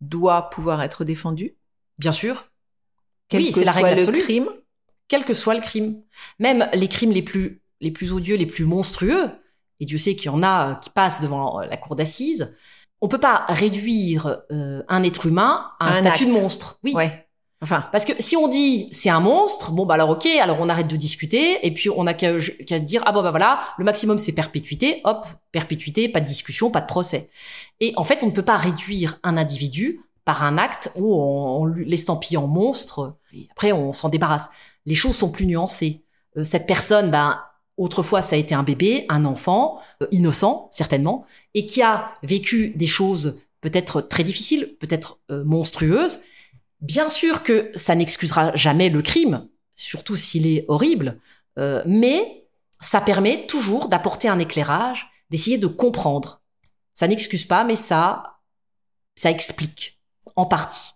[0.00, 1.54] doit pouvoir être défendu?
[1.98, 2.46] Bien sûr.
[3.28, 4.22] Quel oui, c'est la règle absolue.
[4.22, 4.48] crime.
[5.08, 6.02] Quel que soit le crime.
[6.38, 9.30] Même les crimes les plus, les plus odieux, les plus monstrueux,
[9.80, 12.54] et Dieu sait qu'il y en a qui passent devant la cour d'assises,
[13.00, 16.78] on peut pas réduire euh, un être humain à un, statut de monstre.
[16.84, 16.94] Oui.
[16.94, 17.26] Ouais.
[17.62, 17.86] Enfin.
[17.92, 20.86] Parce que si on dit c'est un monstre, bon bah alors ok, alors on arrête
[20.86, 22.38] de discuter et puis on a qu'à
[22.78, 26.80] dire ah bon bah voilà, le maximum c'est perpétuité, hop, perpétuité, pas de discussion, pas
[26.80, 27.28] de procès.
[27.80, 31.62] Et en fait, on ne peut pas réduire un individu par un acte où on,
[31.62, 34.48] on l'estampille en monstre et après on s'en débarrasse.
[34.86, 36.04] Les choses sont plus nuancées.
[36.38, 37.42] Euh, cette personne, ben
[37.80, 42.74] Autrefois, ça a été un bébé, un enfant, euh, innocent, certainement, et qui a vécu
[42.76, 46.20] des choses peut-être très difficiles, peut-être euh, monstrueuses.
[46.82, 51.18] Bien sûr que ça n'excusera jamais le crime, surtout s'il est horrible,
[51.58, 52.46] euh, mais
[52.80, 56.42] ça permet toujours d'apporter un éclairage, d'essayer de comprendre.
[56.92, 58.40] Ça n'excuse pas, mais ça,
[59.16, 59.98] ça explique,
[60.36, 60.92] en partie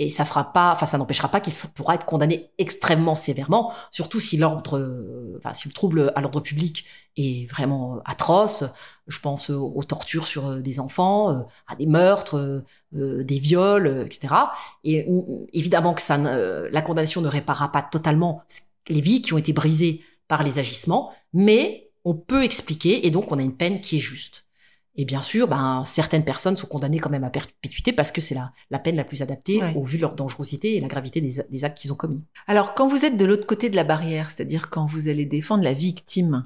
[0.00, 4.18] et ça fera pas, enfin ça n'empêchera pas qu'il pourra être condamné extrêmement sévèrement, surtout
[4.18, 6.86] si l'ordre, euh, enfin si le trouble à l'ordre public
[7.18, 8.64] est vraiment atroce.
[9.08, 14.34] Je pense aux, tortures sur euh, des enfants, euh, à des meurtres, des viols, etc.
[14.84, 15.06] Et
[15.52, 18.42] évidemment que ça, la condamnation ne réparera pas totalement
[18.88, 23.30] les vies qui ont été brisées par les agissements, mais on peut expliquer et donc
[23.30, 24.44] on a une peine qui est juste.
[24.96, 28.34] Et bien sûr, ben, certaines personnes sont condamnées quand même à perpétuité parce que c'est
[28.34, 31.36] la, la peine la plus adaptée au vu de leur dangerosité et la gravité des,
[31.48, 32.20] des actes qu'ils ont commis.
[32.46, 35.64] Alors, quand vous êtes de l'autre côté de la barrière, c'est-à-dire quand vous allez défendre
[35.64, 36.44] la victime,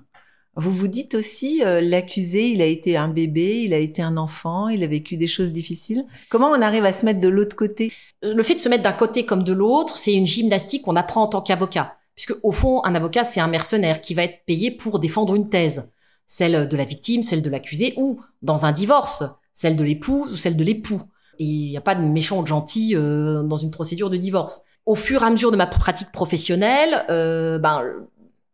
[0.56, 4.16] vous vous dites aussi, euh, l'accusé, il a été un bébé, il a été un
[4.16, 6.04] enfant, il a vécu des choses difficiles.
[6.28, 7.92] Comment on arrive à se mettre de l'autre côté?
[8.22, 11.22] Le fait de se mettre d'un côté comme de l'autre, c'est une gymnastique qu'on apprend
[11.24, 11.96] en tant qu'avocat.
[12.14, 15.48] Puisque au fond, un avocat, c'est un mercenaire qui va être payé pour défendre une
[15.48, 15.90] thèse.
[16.26, 20.36] Celle de la victime, celle de l'accusé, ou dans un divorce, celle de l'épouse ou
[20.36, 21.02] celle de l'époux.
[21.38, 24.16] Et il n'y a pas de méchant ou de gentil euh, dans une procédure de
[24.16, 24.62] divorce.
[24.86, 27.82] Au fur et à mesure de ma pratique professionnelle, euh, ben,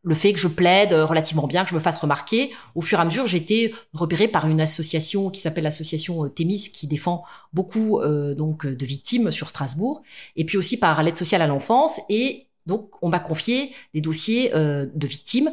[0.02, 3.02] le fait que je plaide relativement bien, que je me fasse remarquer, au fur et
[3.02, 7.24] à mesure, j'ai été repérée par une association qui s'appelle l'association euh, Thémis, qui défend
[7.52, 10.02] beaucoup euh, donc de victimes sur Strasbourg,
[10.36, 12.00] et puis aussi par l'aide sociale à l'enfance.
[12.08, 15.50] Et donc, on m'a confié des dossiers euh, de victimes,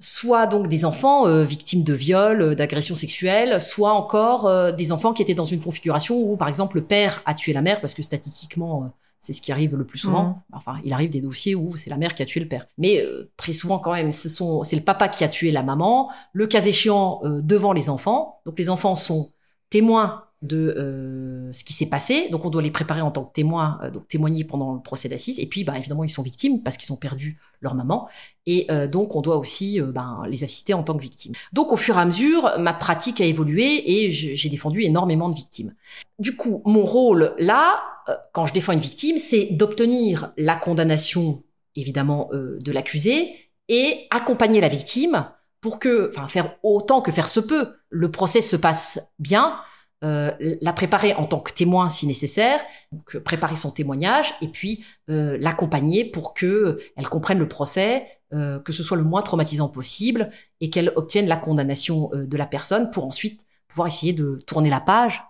[0.00, 5.34] soit donc des enfants victimes de viols, d'agressions sexuelles, soit encore des enfants qui étaient
[5.34, 8.92] dans une configuration où, par exemple, le père a tué la mère, parce que statistiquement
[9.20, 10.24] c'est ce qui arrive le plus souvent.
[10.24, 10.42] Mmh.
[10.52, 12.66] Enfin, il arrive des dossiers où c'est la mère qui a tué le père.
[12.78, 15.62] Mais euh, très souvent, quand même, ce sont, c'est le papa qui a tué la
[15.62, 18.40] maman, le cas échéant euh, devant les enfants.
[18.46, 19.30] Donc les enfants sont
[19.70, 22.28] témoins de euh, ce qui s'est passé.
[22.30, 25.38] Donc on doit les préparer en tant que témoins, donc témoigner pendant le procès d'assises.
[25.38, 28.08] Et puis, bah, évidemment, ils sont victimes parce qu'ils ont perdu leur maman.
[28.46, 31.32] Et donc on doit aussi ben, les assister en tant que victimes.
[31.52, 35.34] Donc au fur et à mesure, ma pratique a évolué et j'ai défendu énormément de
[35.34, 35.74] victimes.
[36.18, 41.42] Du coup, mon rôle là, euh, quand je défends une victime, c'est d'obtenir la condamnation,
[41.76, 43.34] évidemment, euh, de l'accusé
[43.68, 45.28] et accompagner la victime
[45.60, 49.58] pour que, enfin, faire autant que faire se peut, le procès se passe bien,
[50.04, 50.30] euh,
[50.60, 52.60] la préparer en tant que témoin si nécessaire,
[52.92, 58.82] donc préparer son témoignage et puis l'accompagner pour que elle comprenne le procès, que ce
[58.82, 60.28] soit le moins traumatisant possible
[60.60, 64.80] et qu'elle obtienne la condamnation de la personne pour ensuite pouvoir essayer de tourner la
[64.80, 65.22] page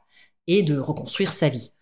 [0.46, 1.72] et de reconstruire sa vie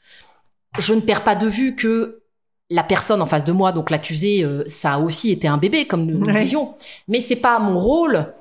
[0.78, 2.22] je ne perds pas de vue que
[2.70, 5.86] la personne en face de moi, donc l'accusé, euh, ça a aussi été un bébé,
[5.86, 6.74] comme nous, le disions.
[7.06, 8.32] Mais c'est pas mon rôle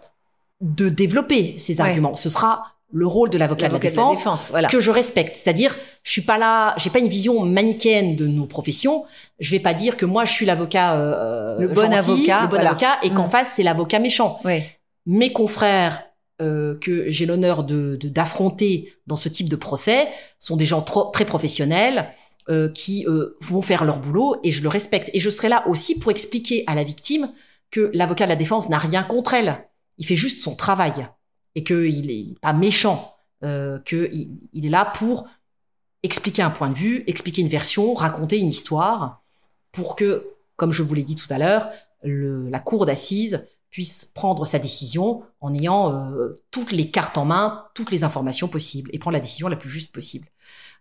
[0.62, 2.16] de développer ces arguments.
[2.16, 4.26] Ce sera le rôle de l'avocat de la défense,
[4.72, 5.36] que je respecte.
[5.36, 9.04] C'est-à-dire, je suis pas là, j'ai pas une vision manichéenne de nos professions.
[9.38, 12.58] Je vais pas dire que moi je suis l'avocat euh, le bon avocat, le bon
[12.58, 13.30] avocat, et qu'en mm.
[13.30, 14.40] face c'est l'avocat méchant.
[15.06, 16.04] Mes confrères
[16.42, 20.08] euh, que j'ai l'honneur de d'affronter dans ce type de procès
[20.40, 22.10] sont des gens très professionnels
[22.50, 25.10] euh, qui euh, vont faire leur boulot et je le respecte.
[25.14, 27.30] Et je serai là aussi pour expliquer à la victime
[27.72, 29.68] que l'avocat de la défense n'a rien contre elle.
[29.98, 30.94] Il fait juste son travail
[31.56, 35.28] et qu'il est pas méchant, euh, qu'il il est là pour
[36.04, 39.24] expliquer un point de vue, expliquer une version, raconter une histoire
[39.72, 41.70] pour que, comme je vous l'ai dit tout à l'heure,
[42.04, 47.66] la cour d'assises puisse prendre sa décision en ayant euh, toutes les cartes en main,
[47.74, 50.30] toutes les informations possibles et prendre la décision la plus juste possible.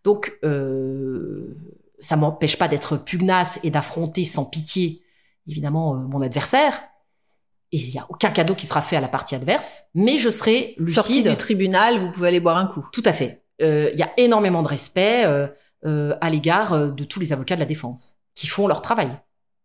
[0.04, 1.56] Donc, euh,
[1.98, 5.02] ça m'empêche pas d'être pugnace et d'affronter sans pitié,
[5.48, 6.84] évidemment, euh, mon adversaire.
[7.74, 10.30] Et il n'y a aucun cadeau qui sera fait à la partie adverse, mais je
[10.30, 10.94] serai lucide.
[10.94, 12.86] Sortie du tribunal, vous pouvez aller boire un coup.
[12.92, 13.42] Tout à fait.
[13.62, 17.60] Euh, il y a énormément de respect euh, à l'égard de tous les avocats de
[17.60, 19.10] la défense qui font leur travail.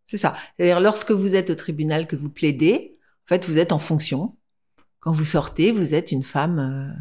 [0.08, 0.34] C'est ça.
[0.58, 4.36] C'est-à-dire, lorsque vous êtes au tribunal, que vous plaidez, en fait, vous êtes en fonction.
[5.00, 6.96] Quand vous sortez, vous êtes une femme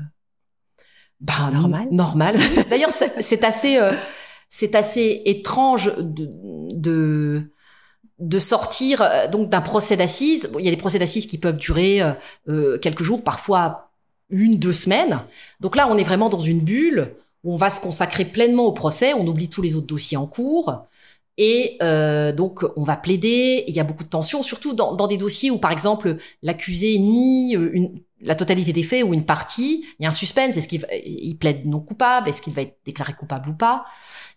[1.21, 1.89] bah, normal.
[1.91, 2.37] Normal.
[2.71, 3.93] D'ailleurs, c'est assez, euh,
[4.49, 6.29] c'est assez étrange de,
[6.73, 7.51] de,
[8.19, 10.49] de sortir euh, donc d'un procès d'assises.
[10.59, 12.01] il y a des procès d'assises qui peuvent durer
[12.49, 13.91] euh, quelques jours, parfois
[14.31, 15.21] une, deux semaines.
[15.61, 18.73] Donc là, on est vraiment dans une bulle où on va se consacrer pleinement au
[18.73, 19.15] procès.
[19.15, 20.85] On oublie tous les autres dossiers en cours.
[21.39, 23.65] Et euh, donc, on va plaider.
[23.69, 26.99] Il y a beaucoup de tensions, surtout dans, dans des dossiers où, par exemple, l'accusé
[26.99, 29.85] nie une, la totalité des faits ou une partie.
[29.99, 30.57] Il y a un suspense.
[30.57, 33.85] Est-ce qu'il il plaide non coupable Est-ce qu'il va être déclaré coupable ou pas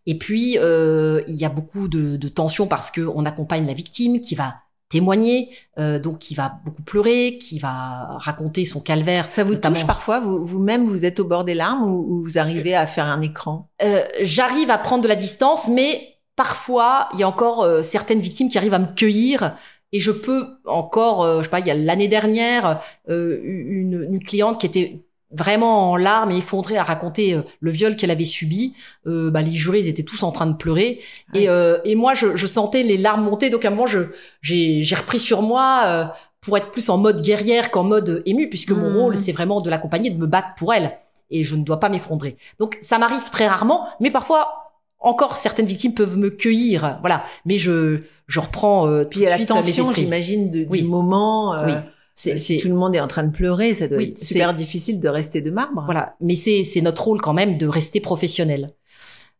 [0.05, 3.73] Et puis, euh, il y a beaucoup de, de tensions parce que on accompagne la
[3.73, 4.55] victime qui va
[4.91, 9.31] témoigner, euh, donc qui va beaucoup pleurer, qui va raconter son calvaire.
[9.31, 12.85] Ça vous touche parfois Vous-même, vous, êtes au bord des larmes ou, vous arrivez à
[12.85, 13.69] faire un écran?
[13.81, 18.19] Euh, J'arrive à prendre de la distance, mais parfois, il y a encore euh, certaines
[18.19, 19.55] victimes qui arrivent à me cueillir
[19.91, 24.07] et je peux encore, euh, je sais pas, il y a l'année dernière, euh, une,
[24.09, 28.25] une, cliente qui était vraiment en larmes et effondrée à raconter le viol qu'elle avait
[28.25, 28.73] subi.
[29.05, 30.99] bah, les jurés ils étaient tous en train de pleurer
[31.33, 31.47] et,
[31.85, 33.49] et moi je, je, sentais les larmes monter.
[33.49, 33.99] Donc à un moment je
[34.41, 38.89] j'ai repris sur moi pour être plus en mode guerrière qu'en mode ému puisque mon
[38.89, 38.97] mmh.
[38.97, 40.97] rôle c'est vraiment de l'accompagner, de me battre pour elle
[41.29, 42.35] et je ne dois pas m'effondrer.
[42.59, 44.70] Donc ça m'arrive très rarement, mais parfois
[45.01, 47.25] encore certaines victimes peuvent me cueillir, voilà.
[47.45, 51.53] Mais je je reprends euh, puis il y a la tension, j'imagine, du moment.
[51.55, 51.79] Euh,
[52.13, 54.53] C'est, si tout le monde est en train de pleurer, ça doit Oui, être super
[54.53, 55.81] difficile de rester de marbre.
[55.85, 58.73] Voilà, mais c'est c'est notre rôle quand même de rester professionnel.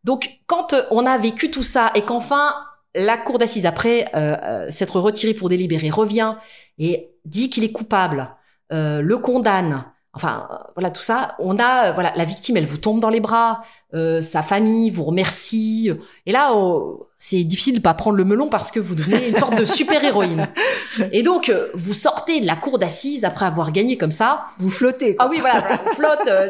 [0.04, 2.54] Donc quand euh, on a vécu tout ça et qu'enfin
[2.94, 6.34] la cour d'assises après euh, euh, s'être retirée pour délibérer revient
[6.78, 8.30] et dit qu'il est coupable,
[8.72, 9.84] euh, le condamne.
[10.14, 13.08] Enfin euh, voilà tout ça, on a euh, voilà la victime elle vous tombe dans
[13.08, 13.62] les bras,
[13.94, 15.90] euh, sa famille vous remercie.
[16.26, 19.36] Et là oh, c'est difficile de pas prendre le melon parce que vous devenez une
[19.36, 20.48] sorte de super héroïne.
[21.12, 24.70] Et donc euh, vous sortez de la cour d'assises après avoir gagné comme ça, Vous
[24.70, 25.14] flottez.
[25.14, 25.26] quoi.
[25.26, 26.48] ah oui, voilà, voilà, on flotte, euh,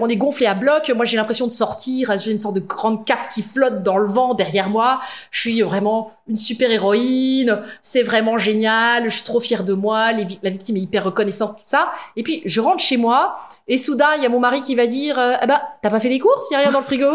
[0.00, 0.92] on est gonflé à bloc.
[0.94, 4.06] Moi, j'ai l'impression de sortir, j'ai une sorte de grande cape qui flotte dans le
[4.06, 5.00] vent derrière moi.
[5.32, 7.60] Je suis vraiment une super héroïne.
[7.82, 9.04] C'est vraiment génial.
[9.10, 10.12] Je suis trop fière de moi.
[10.12, 11.90] Les vi- la victime est hyper reconnaissante, tout ça.
[12.14, 13.34] Et puis, je rentre chez moi
[13.66, 15.98] et soudain, il y a mon mari qui va dire, euh, ah bah, t'as pas
[15.98, 16.46] fait les courses?
[16.50, 17.10] Il y a rien dans le frigo?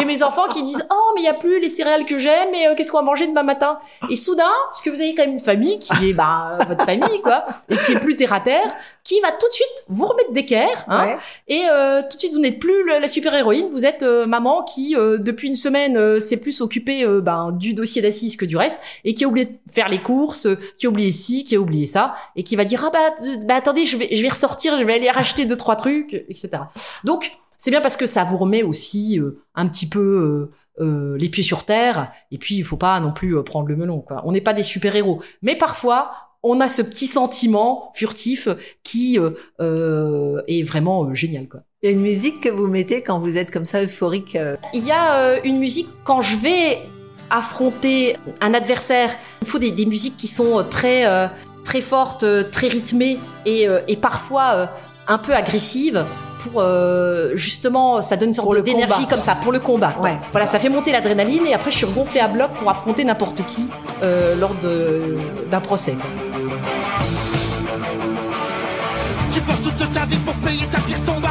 [0.00, 2.54] et mes enfants qui disent, oh, mais il y a plus les céréales que j'aime
[2.54, 3.78] et euh, qu'est-ce qu'on va manger demain matin?
[4.10, 7.20] Et soudain, parce que vous avez quand même une famille qui est, bah, votre famille,
[7.22, 8.66] quoi, et qui est plus terre à terre,
[9.04, 11.16] qui va tout de suite vous remettre d'équerre, hein, Ouais.
[11.48, 14.64] et euh, tout de suite vous n'êtes plus la super héroïne, vous êtes euh, maman
[14.64, 18.56] qui euh, depuis une semaine euh, s'est plus occupée ben, du dossier d'assises que du
[18.56, 21.60] reste, et qui a oublié de faire les courses, qui a oublié ci, qui a
[21.60, 23.14] oublié ça, et qui va dire ah bah,
[23.46, 26.50] bah attendez je vais je vais ressortir, je vais aller racheter deux trois trucs, etc.
[27.04, 31.16] Donc c'est bien parce que ça vous remet aussi euh, un petit peu euh, euh,
[31.18, 34.00] les pieds sur terre, et puis il faut pas non plus euh, prendre le melon
[34.00, 34.22] quoi.
[34.24, 36.10] On n'est pas des super héros, mais parfois
[36.42, 38.48] on a ce petit sentiment furtif
[38.84, 41.60] qui euh, euh, est vraiment euh, génial quoi.
[41.82, 44.36] Il y a une musique que vous mettez quand vous êtes comme ça euphorique.
[44.72, 46.78] Il y a une musique quand je vais
[47.30, 51.04] affronter un adversaire, il faut des, des musiques qui sont très
[51.64, 54.70] très fortes, très rythmées et, et parfois
[55.06, 56.04] un peu agressives
[56.38, 59.92] pour euh, justement ça donne une sorte d'énergie comme ça pour le combat.
[59.96, 60.02] quoi.
[60.04, 60.18] Ouais.
[60.32, 63.44] Voilà, ça fait monter l'adrénaline et après je suis gonflée à bloc pour affronter n'importe
[63.46, 63.68] qui
[64.02, 65.16] euh, lors de-
[65.50, 65.92] d'un procès.
[65.92, 66.10] quoi.
[69.32, 71.30] Tu bosses toute ta vie pour payer ta pire tombale.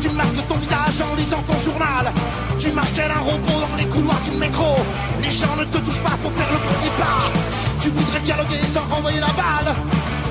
[0.00, 2.12] Tu masques ton visage en lisant ton journal.
[2.58, 4.74] Tu marches tel un robot dans les couloirs du métro.
[5.22, 7.30] Les gens ne te touchent pas pour faire le premier pas.
[7.80, 9.74] Tu voudrais dialoguer sans renvoyer la balle.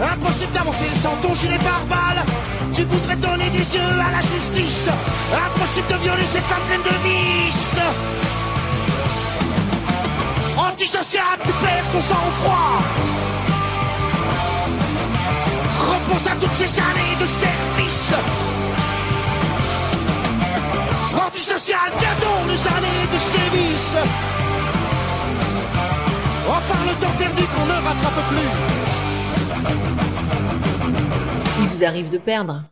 [0.01, 2.23] Impossible d'avancer sans ton gilet pare-balles.
[2.73, 4.89] Tu voudrais donner des yeux à la justice.
[5.31, 7.79] Impossible de violer cette femme pleine de vices.
[10.57, 12.81] Antisocial, tu perds ton sang-froid.
[15.91, 18.13] Repense à toutes ces années de service.
[21.13, 23.95] Antisocial, bientôt les années de sévices.
[26.49, 28.70] Enfin le temps perdu qu'on ne rattrape plus.
[31.59, 32.63] Il vous arrive de perdre.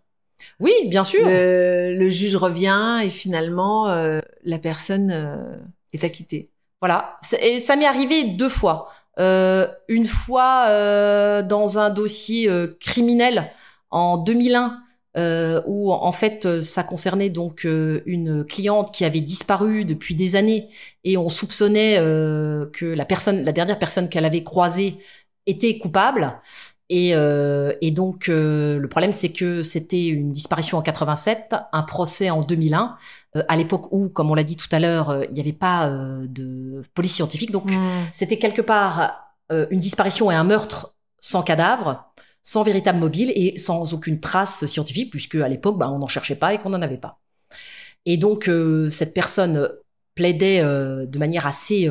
[0.59, 1.25] Oui, bien sûr.
[1.25, 5.57] Le, le juge revient et finalement euh, la personne euh,
[5.93, 6.49] est acquittée.
[6.81, 8.89] Voilà, et ça m'est arrivé deux fois.
[9.19, 10.65] Euh, une fois
[11.43, 13.51] dans un dossier criminel
[13.91, 14.79] en 2001,
[15.17, 20.35] euh, où en fait ça concernait donc euh, une cliente qui avait disparu depuis des
[20.35, 20.69] années
[21.03, 24.97] et on soupçonnait euh, que la personne, la dernière personne qu'elle avait croisée
[25.47, 26.39] était coupable.
[26.91, 31.84] Et, euh, et donc euh, le problème c'est que c'était une disparition en 87, un
[31.84, 32.97] procès en 2001
[33.36, 35.54] euh, à l'époque où, comme on l'a dit tout à l'heure, euh, il n'y avait
[35.54, 37.52] pas euh, de police scientifique.
[37.52, 37.71] Donc,
[38.12, 43.58] c'était quelque part euh, une disparition et un meurtre sans cadavre, sans véritable mobile et
[43.60, 46.82] sans aucune trace scientifique, puisque à l'époque, bah, on n'en cherchait pas et qu'on n'en
[46.82, 47.19] avait pas.
[48.06, 49.69] Et donc, euh, cette personne
[50.15, 51.88] plaidait euh, de manière assez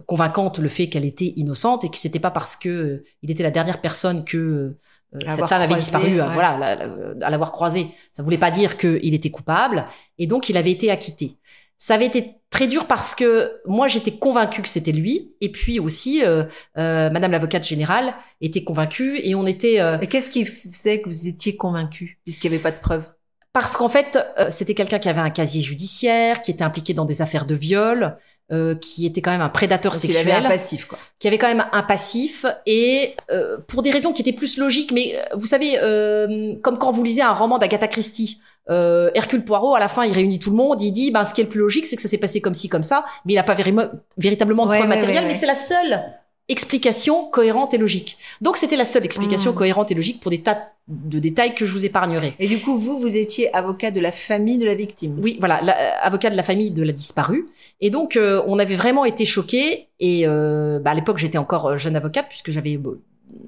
[0.00, 3.42] convaincante le fait qu'elle était innocente et que c'était pas parce que euh, il était
[3.42, 4.76] la dernière personne que
[5.14, 6.32] euh, cette femme avait disparu, euh, ouais.
[6.34, 7.88] voilà, la- la- à l'avoir croisé.
[8.12, 9.84] Ça voulait pas dire qu'il était coupable
[10.18, 11.36] et donc il avait été acquitté.
[11.76, 15.80] Ça avait été très dur parce que moi j'étais convaincue que c'était lui et puis
[15.80, 16.44] aussi euh,
[16.78, 21.08] euh, Madame l'avocate générale était convaincue et on était euh, Et qu'est-ce qui faisait que
[21.08, 23.12] vous étiez convaincu puisqu'il n'y avait pas de preuves?
[23.52, 27.04] Parce qu'en fait euh, c'était quelqu'un qui avait un casier judiciaire, qui était impliqué dans
[27.04, 28.16] des affaires de viol,
[28.50, 30.98] euh, qui était quand même un prédateur Donc il sexuel avait un passif quoi.
[31.18, 34.90] qui avait quand même un passif et euh, pour des raisons qui étaient plus logiques
[34.92, 38.38] mais euh, vous savez euh, comme quand vous lisez un roman d'Agatha Christie
[38.70, 41.32] euh, Hercule Poirot à la fin il réunit tout le monde il dit ben ce
[41.34, 43.32] qui est le plus logique c'est que ça s'est passé comme ci comme ça mais
[43.32, 43.74] il n'a pas véri-
[44.18, 44.86] véritablement de Ouais, ouais,
[45.28, 46.02] mais c'est la seule
[46.48, 49.54] explication cohérente et logique donc c'était la seule explication Mm.
[49.54, 52.76] cohérente et logique pour des tas de détails que je vous épargnerai Et du coup,
[52.76, 55.16] vous, vous étiez avocat de la famille de la victime.
[55.22, 57.46] oui, voilà, la- euh, avocat de la famille de la disparue.
[57.80, 59.86] Et donc, euh, on avait vraiment été choqués.
[60.00, 63.00] Et euh, bah, à l'époque, j'étais encore euh, jeune avocate puisque j'avais euh,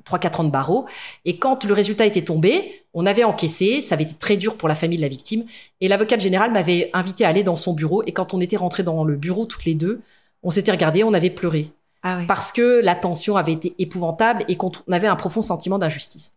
[0.05, 0.85] trois, quatre ans de barreau.
[1.25, 3.83] Et quand le résultat était tombé, on avait encaissé.
[3.83, 5.45] Ça avait été très dur pour la famille de la victime.
[5.81, 8.05] Et l'avocate générale m'avait invité à aller dans son bureau.
[8.07, 10.01] Et quand on était rentrés dans le bureau toutes les deux,
[10.45, 11.69] on s'était regardés, on avait pleuré.
[12.05, 15.79] Ah parce que la tension avait été épouvantable et qu'on on avait un profond sentiment
[15.79, 16.35] d'injustice.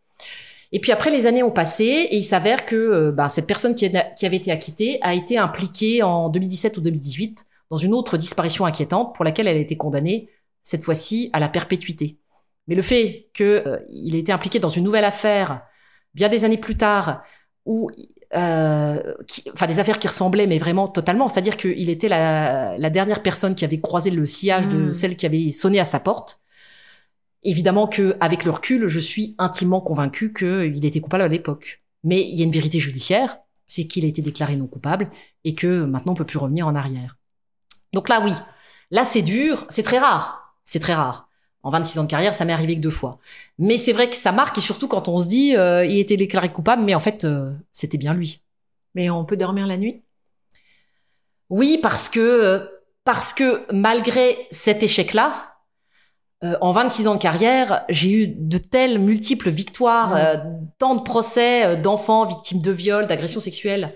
[0.71, 3.75] Et puis après, les années ont passé et il s'avère que euh, ben, cette personne
[3.75, 8.65] qui, avait été acquittée a été impliquée en 2017 ou 2018 dans une autre disparition
[8.65, 10.29] inquiétante pour laquelle elle a été condamnée,
[10.63, 12.17] cette fois-ci, à la perpétuité.
[12.67, 15.61] Mais le fait qu'il ait été impliqué dans une nouvelle affaire
[16.13, 17.23] bien des années plus tard,
[17.65, 17.91] où,
[18.35, 22.89] euh, qui- enfin des affaires qui ressemblaient, mais vraiment totalement, c'est-à-dire qu'il était la, la
[22.89, 24.93] dernière personne qui avait croisé le sillage de Mm.
[24.93, 26.39] celle qui avait sonné à sa porte.
[27.43, 31.83] Évidemment que, avec le recul, je suis intimement convaincu qu'il était coupable à l'époque.
[32.03, 35.09] Mais il y a une vérité judiciaire, c'est qu'il a été déclaré non coupable
[35.43, 37.17] et que maintenant on peut plus revenir en arrière.
[37.93, 38.33] Donc là, oui,
[38.91, 41.26] là c'est dur, c'est très rare, c'est très rare.
[41.63, 43.19] En 26 ans de carrière, ça m'est arrivé que deux fois.
[43.57, 46.17] Mais c'est vrai que ça marque et surtout quand on se dit, euh, il était
[46.17, 48.41] déclaré coupable, mais en fait, euh, c'était bien lui.
[48.95, 50.03] Mais on peut dormir la nuit?
[51.49, 52.69] Oui, parce que
[53.03, 55.57] parce que malgré cet échec-là,
[56.43, 60.35] euh, en 26 ans de carrière, j'ai eu de telles multiples victoires, euh,
[60.77, 63.95] tant de procès euh, d'enfants victimes de viols, d'agressions sexuelles,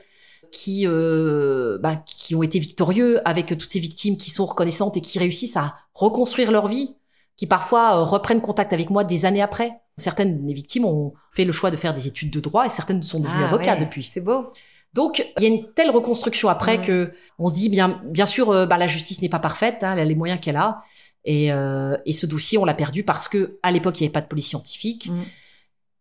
[0.51, 5.01] qui euh, bah, qui ont été victorieux, avec toutes ces victimes qui sont reconnaissantes et
[5.01, 6.95] qui réussissent à reconstruire leur vie,
[7.38, 9.74] qui parfois euh, reprennent contact avec moi des années après.
[9.98, 13.04] Certaines des victimes ont fait le choix de faire des études de droit et certaines
[13.04, 14.04] sont devenues Ah avocats ouais, depuis.
[14.04, 14.52] C'est beau.
[14.94, 16.86] Donc, il y a une telle reconstruction après Ouais.
[16.86, 19.94] que on se dit bien, bien sûr, euh, bah, la justice n'est pas parfaite, hein,
[19.94, 20.82] elle a les moyens qu'elle a,
[21.24, 24.14] et, euh, et ce dossier on l'a perdu parce que à l'époque il n'y avait
[24.14, 25.22] pas de police scientifique Mm.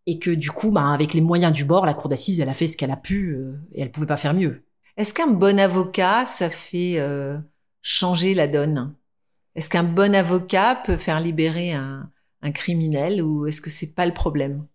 [0.06, 2.54] et que du coup, bah, avec les moyens du bord, la cour d'assises elle a
[2.54, 4.64] fait ce qu'elle a pu euh, et elle pouvait pas faire mieux.
[4.96, 7.38] Est-ce qu'un bon avocat, ça fait euh,
[7.82, 8.94] changer la donne?
[9.54, 12.10] Est-ce qu'un bon avocat peut faire libérer un,
[12.54, 14.66] criminel ou est-ce que c'est pas le problème?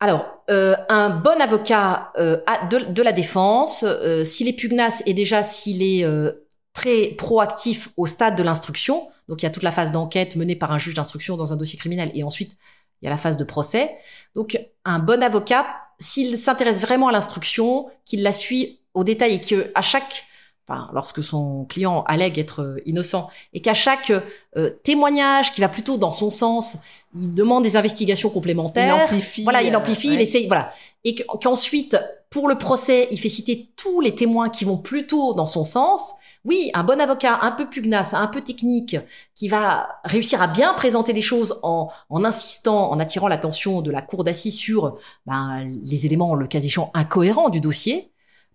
[0.00, 2.38] Alors, euh, un bon avocat euh,
[2.68, 6.06] de, la défense, euh, s'il est pugnace et déjà s'il est
[6.74, 10.56] très proactif au stade de l'instruction, donc il y a toute la phase d'enquête menée
[10.56, 12.56] par un juge d'instruction dans un dossier criminel et ensuite
[13.00, 13.94] il y a la phase de procès.
[14.34, 15.66] Donc un bon avocat,
[15.98, 20.24] s'il s'intéresse vraiment à l'instruction, qu'il la suit au détail et que chaque
[20.66, 24.10] Enfin, lorsque son client allègue être euh, innocent et qu'à chaque
[24.56, 26.78] euh, témoignage qui va plutôt dans son sens,
[27.14, 28.96] il demande des investigations Il complémentaires.
[29.04, 29.42] amplifie.
[29.42, 30.14] Voilà, il euh, amplifie, ouais.
[30.14, 30.70] il essaye, voilà.
[31.04, 31.98] Et qu- qu'ensuite,
[32.30, 36.14] pour le procès, il fait citer tous les témoins qui vont plutôt dans son sens.
[36.46, 38.96] Oui, un bon avocat, un peu pugnace, un peu technique,
[39.34, 43.90] qui va réussir à bien présenter les choses en, en insistant, en attirant l'attention de
[43.90, 44.96] la cour d'assises sur
[45.26, 48.10] ben, les éléments, le cas échéant, incohérents du dossier,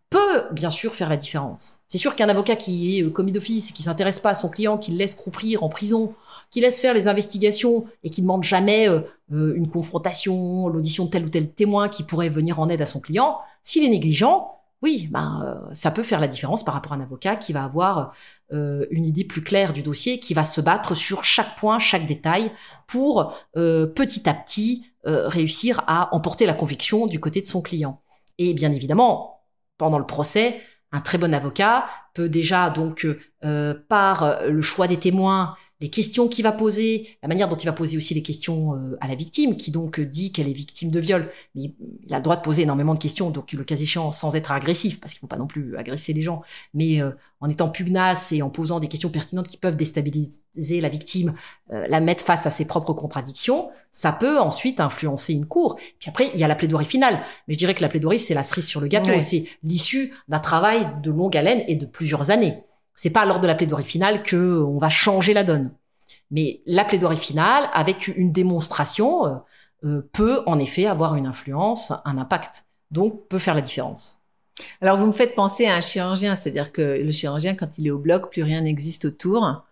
[0.09, 1.81] peut bien sûr faire la différence.
[1.87, 4.77] C'est sûr qu'un avocat qui est euh, commis d'office, qui s'intéresse pas à son client,
[4.77, 6.13] qui le laisse croupir en prison,
[6.49, 9.01] qui laisse faire les investigations et qui demande jamais euh,
[9.31, 12.87] euh, une confrontation, l'audition de tel ou tel témoin qui pourrait venir en aide à
[12.87, 16.95] son client, s'il est négligent, oui, ben ça peut faire la différence par rapport à
[16.95, 18.13] un avocat qui va avoir
[18.49, 22.49] une idée plus claire du dossier, qui va se battre sur chaque point, chaque détail,
[22.87, 27.99] pour petit à petit réussir à emporter la conviction du côté de son client.
[28.37, 29.38] Et bien évidemment,
[29.79, 30.61] pendant le procès,
[30.91, 33.07] un très bon avocat peut déjà donc
[33.43, 37.65] euh, par le choix des témoins, les questions qu'il va poser, la manière dont il
[37.65, 40.53] va poser aussi les questions euh, à la victime, qui donc euh, dit qu'elle est
[40.53, 41.73] victime de viol, mais
[42.05, 44.51] il, a le droit de poser énormément de questions, donc le cas échéant sans être
[44.51, 46.41] agressif, parce qu'il faut pas non plus agresser les gens,
[46.73, 50.89] mais euh, en étant pugnace et en posant des questions pertinentes qui peuvent déstabiliser la
[50.89, 51.33] victime,
[51.71, 55.75] euh, la mettre face à ses propres contradictions, ça peut ensuite influencer une cour.
[55.99, 58.33] Puis après, il y a la plaidoirie finale, mais je dirais que la plaidoirie c'est
[58.33, 59.21] la cerise sur le gâteau, Ouais.
[59.21, 62.63] c'est l'issue d'un travail de longue haleine et de plusieurs années.
[63.01, 65.71] C'est pas lors de la plaidoirie finale que euh, on va changer la donne.
[66.31, 69.35] Mais la plaidoirie finale, avec une démonstration, euh,
[69.85, 72.65] euh, peut en effet avoir une influence, un impact.
[72.91, 74.19] Donc, peut faire la différence.
[74.81, 77.91] Alors vous me faites penser à un chirurgien, c'est-à-dire que le chirurgien, quand il est
[77.91, 79.63] au bloc, plus rien n'existe autour.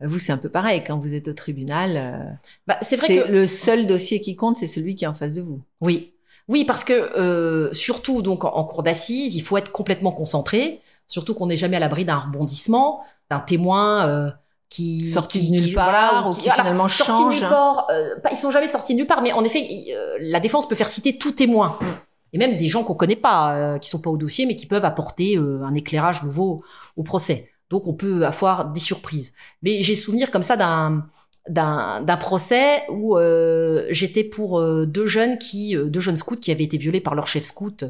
[0.00, 0.84] Vous, c'est un peu pareil.
[0.86, 2.30] Quand vous êtes au tribunal, euh,
[2.66, 5.32] Bah, c'est vrai que le seul dossier qui compte, c'est celui qui est en face
[5.36, 5.62] de vous.
[5.80, 6.10] oui,
[6.46, 10.82] oui, parce que euh, surtout donc en, en cours d'assises, il faut être complètement concentré.
[11.06, 14.30] Surtout qu'on n'est jamais à l'abri d'un rebondissement, d'un témoin euh,
[14.70, 17.40] qui Sorti qui- de nulle qui- part, ou qui alors, finalement change.
[17.40, 19.92] nulle part, euh, pas- ils sont jamais sortis de nulle part, mais en effet, il-
[19.94, 21.76] euh, la défense peut faire citer tout témoin.
[21.80, 21.84] Mm.
[22.32, 24.66] Et même des gens qu'on connaît pas, euh, qui sont pas au dossier, mais qui
[24.66, 26.64] peuvent apporter euh, un éclairage nouveau
[26.96, 27.50] au procès.
[27.70, 29.32] Donc on peut avoir des surprises.
[29.62, 31.06] Mais j'ai souvenir comme ça d'un
[31.48, 36.50] d'un procès où euh, j'étais pour euh, deux jeunes qui euh, deux jeunes scouts qui
[36.50, 37.84] avaient été violés par leur chef scout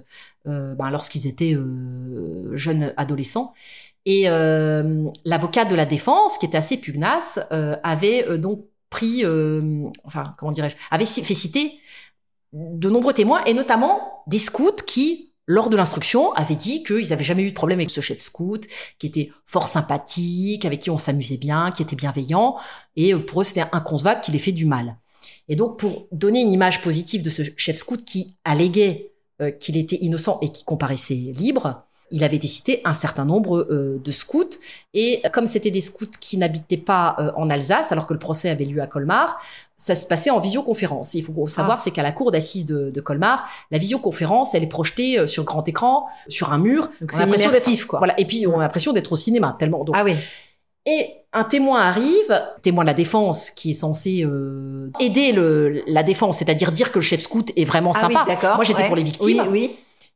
[0.46, 3.52] euh, ben, lorsqu'ils étaient euh, jeunes adolescents.
[4.07, 9.24] Et euh, l'avocat de la défense qui était assez pugnace avait donc pris
[10.05, 11.78] enfin comment dirais-je avait fait citer
[12.52, 17.24] de nombreux témoins et notamment des scouts qui lors de l'instruction, avaient dit qu'ils n'avaient
[17.24, 18.66] jamais eu de problème avec ce chef scout,
[18.99, 22.57] qui était fort sympathique, avec qui on s'amusait bien, qui était bienveillant,
[22.97, 24.97] et pour eux, c'était inconcevable qu'il ait fait du mal.
[25.49, 29.76] Et donc, pour donner une image positive de ce chef scout qui alléguait euh, qu'il
[29.76, 34.11] était innocent et qui comparaissait libre, il avait été cité un certain nombre euh, de
[34.11, 34.59] scouts.
[34.92, 38.48] Et comme c'était des scouts qui n'habitaient pas euh, en Alsace, alors que le procès
[38.50, 39.40] avait lieu à Colmar,
[39.76, 41.14] ça se passait en visioconférence.
[41.14, 41.82] Et il faut savoir, ah.
[41.82, 45.66] c'est qu'à la cour d'assises de, de, Colmar, la visioconférence, elle est projetée sur grand
[45.68, 46.88] écran, sur un mur.
[47.00, 47.98] Donc c'est immersif, quoi.
[47.98, 48.18] Voilà.
[48.20, 49.84] Et puis on a l'impression d'être au cinéma tellement.
[49.92, 50.14] ah oui.
[50.86, 56.02] Et un témoin arrive, témoin de la défense, qui est censé euh, aider le, la
[56.02, 58.24] défense, c'est-à-dire dire que le chef scout est vraiment ah sympa.
[58.28, 59.44] Oui, Moi, j'étais pour les victimes.
[59.48, 59.70] Oui, oui.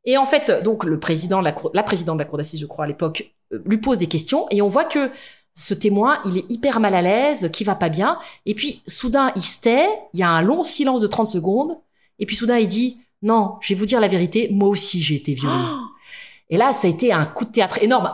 [0.04, 2.84] Et en fait, donc le président, la, la présidente de la cour d'assises, je crois
[2.84, 5.10] à l'époque, euh, lui pose des questions, et on voit que
[5.54, 9.32] ce témoin, il est hyper mal à l'aise, qui va pas bien, et puis soudain
[9.34, 11.78] il se tait, il y a un long silence de 30 secondes,
[12.18, 15.16] et puis soudain il dit non, je vais vous dire la vérité, moi aussi j'ai
[15.16, 15.54] été violé.
[16.50, 18.10] et là, ça a été un coup de théâtre énorme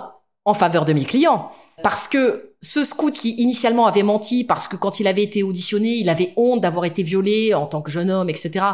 [0.46, 1.50] en faveur de mes clients,
[1.82, 5.96] parce que ce scout qui initialement avait menti parce que quand il avait été auditionné,
[5.96, 8.64] il avait honte d'avoir été violé en tant que jeune homme, etc.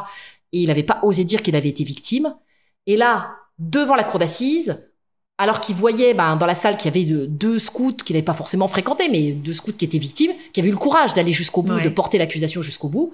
[0.53, 2.35] Et il n'avait pas osé dire qu'il avait été victime.
[2.87, 4.78] Et là, devant la cour d'assises,
[5.39, 8.35] alors qu'il voyait ben, dans la salle qu'il y avait deux scouts qu'il n'avait pas
[8.35, 11.62] forcément fréquentés, mais deux scouts qui étaient victimes, qui avaient eu le courage d'aller jusqu'au
[11.62, 13.12] bout, de porter l'accusation jusqu'au bout,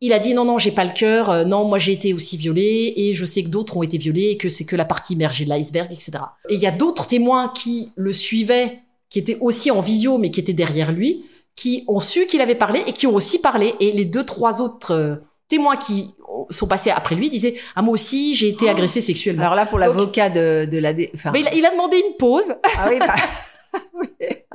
[0.00, 2.36] il a dit non non j'ai pas le cœur, euh, non moi j'ai été aussi
[2.36, 5.14] violé et je sais que d'autres ont été violés et que c'est que la partie
[5.14, 6.12] immergée de l'iceberg, etc.
[6.50, 10.30] Et il y a d'autres témoins qui le suivaient qui était aussi en visio, mais
[10.30, 13.74] qui était derrière lui, qui ont su qu'il avait parlé et qui ont aussi parlé.
[13.80, 15.16] Et les deux, trois autres euh,
[15.48, 16.14] témoins qui
[16.50, 19.42] sont passés après lui disaient ah moi aussi j'ai été agressé sexuellement.
[19.42, 21.30] Alors là pour l'avocat de, de la enfin...
[21.32, 22.54] mais il a, demandé une pause.
[22.78, 22.98] Ah oui.
[22.98, 23.14] Bah...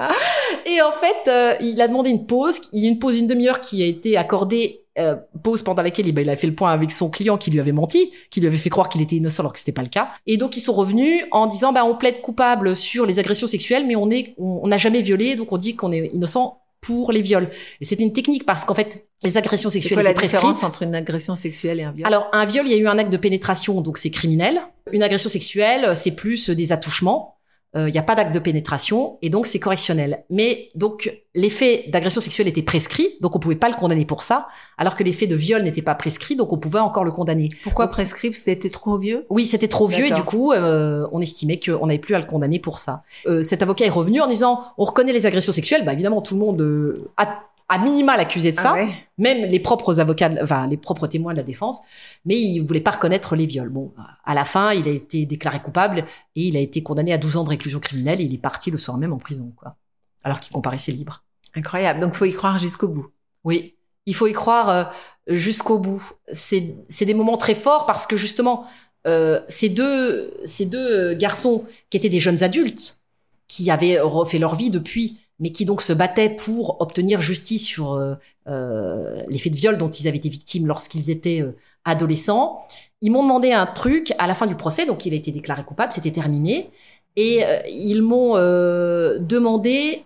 [0.66, 3.28] et en fait euh, il a demandé une pause, il y a une pause d'une
[3.28, 6.54] demi-heure qui a été accordée euh, pause pendant laquelle eh ben, il a fait le
[6.54, 9.16] point avec son client qui lui avait menti, qui lui avait fait croire qu'il était
[9.16, 10.10] innocent alors que c'était pas le cas.
[10.28, 13.86] Et donc ils sont revenus en disant bah on plaide coupable sur les agressions sexuelles,
[13.88, 17.22] mais on est on n'a jamais violé, donc on dit qu'on est innocent pour les
[17.22, 17.50] viols.
[17.80, 20.96] Et c'était une technique parce qu'en fait, les agressions sexuelles quoi la différence entre une
[20.96, 22.08] agression sexuelle et un viol?
[22.08, 24.62] Alors, un viol, il y a eu un acte de pénétration, donc c'est criminel.
[24.92, 27.38] Une agression sexuelle, c'est plus des attouchements
[27.74, 30.26] il euh, n'y a pas d'acte de pénétration et donc c'est correctionnel.
[30.30, 34.50] Mais donc l'effet d'agression sexuelle était prescrit, donc on pouvait pas le condamner pour ça,
[34.78, 37.48] alors que l'effet de viol n'était pas prescrit, donc on pouvait encore le condamner.
[37.64, 39.26] Pourquoi prescrit C'était trop vieux?
[39.30, 42.26] Oui, c'était trop vieux et du coup euh, on estimait qu'on n'avait plus à le
[42.26, 43.04] condamner pour ça.
[43.26, 46.34] Euh, cet avocat est revenu en disant on reconnaît les agressions sexuelles, bah évidemment tout
[46.34, 47.40] le monde a
[47.72, 48.86] à minima accusé de ça, ah
[49.18, 51.80] même les propres avocats, enfin les propres témoins de la défense,
[52.26, 53.70] mais il voulait pas reconnaître les viols.
[53.70, 53.94] Bon,
[54.26, 56.04] à la fin, il a été déclaré coupable
[56.36, 58.72] et il a été condamné à 12 ans de réclusion criminelle et il est parti
[58.72, 59.78] le soir même en prison, quoi.
[60.26, 61.24] Alors qu'il comparaissait libre.
[61.56, 62.02] Incroyable.
[62.02, 63.08] Donc faut y croire jusqu'au bout.
[63.46, 64.84] Oui, il faut y croire euh,
[65.28, 66.04] jusqu'au bout.
[66.34, 68.66] C'est c'est des moments très forts parce que justement
[69.08, 73.02] euh, ces deux ces deux garçons qui étaient des jeunes adultes
[73.48, 77.94] qui avaient refait leur vie depuis mais qui donc se battaient pour obtenir justice sur
[77.94, 78.14] euh,
[78.48, 82.66] euh, les faits de viol dont ils avaient été victimes lorsqu'ils étaient euh, adolescents.
[83.02, 85.64] Ils m'ont demandé un truc à la fin du procès, donc il a été déclaré
[85.64, 86.70] coupable, c'était terminé,
[87.16, 90.04] et ils m'ont demandé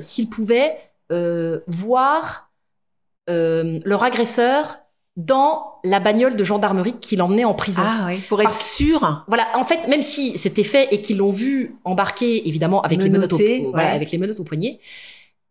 [0.00, 0.78] s'ils pouvaient
[1.68, 2.50] voir
[3.28, 4.78] leur agresseur
[5.16, 7.82] dans la bagnole de gendarmerie qui l'emmenait en prison.
[7.84, 9.24] Ah oui, pour être sûr.
[9.28, 13.08] Voilà, en fait, même si c'était fait et qu'ils l'ont vu embarquer, évidemment, avec les
[13.08, 14.78] menottes au, voilà, avec les menottes au poignet,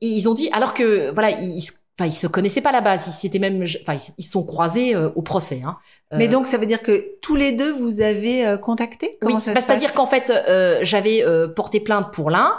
[0.01, 1.63] ils ont dit, alors que, voilà, ils,
[1.97, 4.45] enfin, ils se connaissaient pas à la base, ils s'étaient même, enfin, ils se sont
[4.45, 5.61] croisés euh, au procès.
[5.65, 5.77] Hein.
[6.13, 9.17] Euh, Mais donc, ça veut dire que tous les deux, vous avez euh, contacté?
[9.19, 10.31] Comment Oui, bah, c'est-à-dire qu'en fait,
[10.83, 12.53] j'avais porté plainte pour l'un,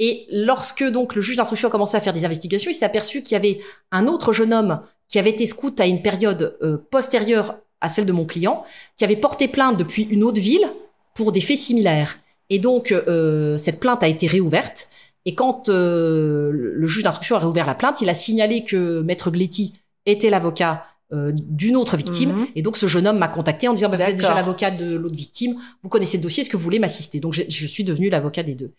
[0.00, 3.22] et lorsque donc le juge d'instruction a commencé à faire des investigations, il s'est aperçu
[3.22, 3.60] qu'il y avait
[3.92, 8.06] un autre jeune homme qui avait été scout à une période euh, postérieure à celle
[8.06, 8.64] de mon client,
[8.96, 10.66] qui avait porté plainte depuis une autre ville
[11.14, 12.18] pour des faits similaires.
[12.48, 14.88] Et donc euh, cette plainte a été réouverte.
[15.26, 19.30] Et quand euh, le juge d'instruction a réouvert la plainte, il a signalé que maître
[19.30, 19.74] Gletti
[20.06, 20.82] était l'avocat
[21.12, 22.32] euh, d'une autre victime.
[22.32, 22.46] Mhm.
[22.54, 24.94] Et donc ce jeune homme m'a contacté en disant bah, vous êtes déjà l'avocat de
[24.94, 27.20] l'autre victime, vous connaissez le dossier, est-ce que vous voulez m'assister?
[27.20, 28.72] Donc je, je, suis devenu l'avocat des deux.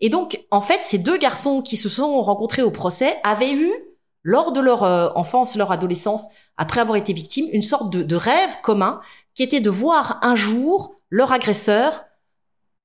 [0.00, 3.70] Et donc en fait ces deux garçons qui se sont rencontrés au procès avaient eu
[4.22, 6.26] lors de leur euh, enfance, leur adolescence,
[6.56, 9.00] après avoir été victimes, une sorte de, de rêve commun
[9.34, 12.04] qui était de voir un jour leur agresseur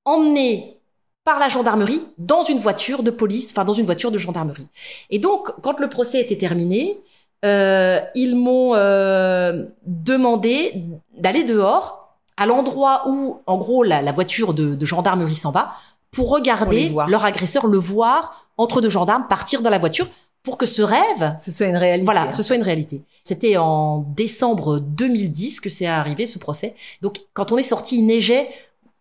[0.04, 0.80] emmené
[1.24, 4.68] par la gendarmerie dans une voiture de police, enfin dans une voiture de gendarmerie.
[5.10, 6.98] Et donc, quand le procès était terminé,
[7.44, 10.84] euh, ils m'ont euh, demandé
[11.18, 15.70] d'aller dehors à l'endroit où, en gros, la, la voiture de, de gendarmerie s'en va,
[16.10, 20.06] pour regarder leur agresseur, le voir entre deux gendarmes, partir dans la voiture,
[20.42, 22.04] pour que ce rêve, ce soit une réalité.
[22.04, 22.32] voilà, hein.
[22.32, 23.02] ce soit une réalité.
[23.24, 26.74] C'était en décembre 2010 que c'est arrivé ce procès.
[27.00, 28.48] Donc quand on est sorti, il neigeait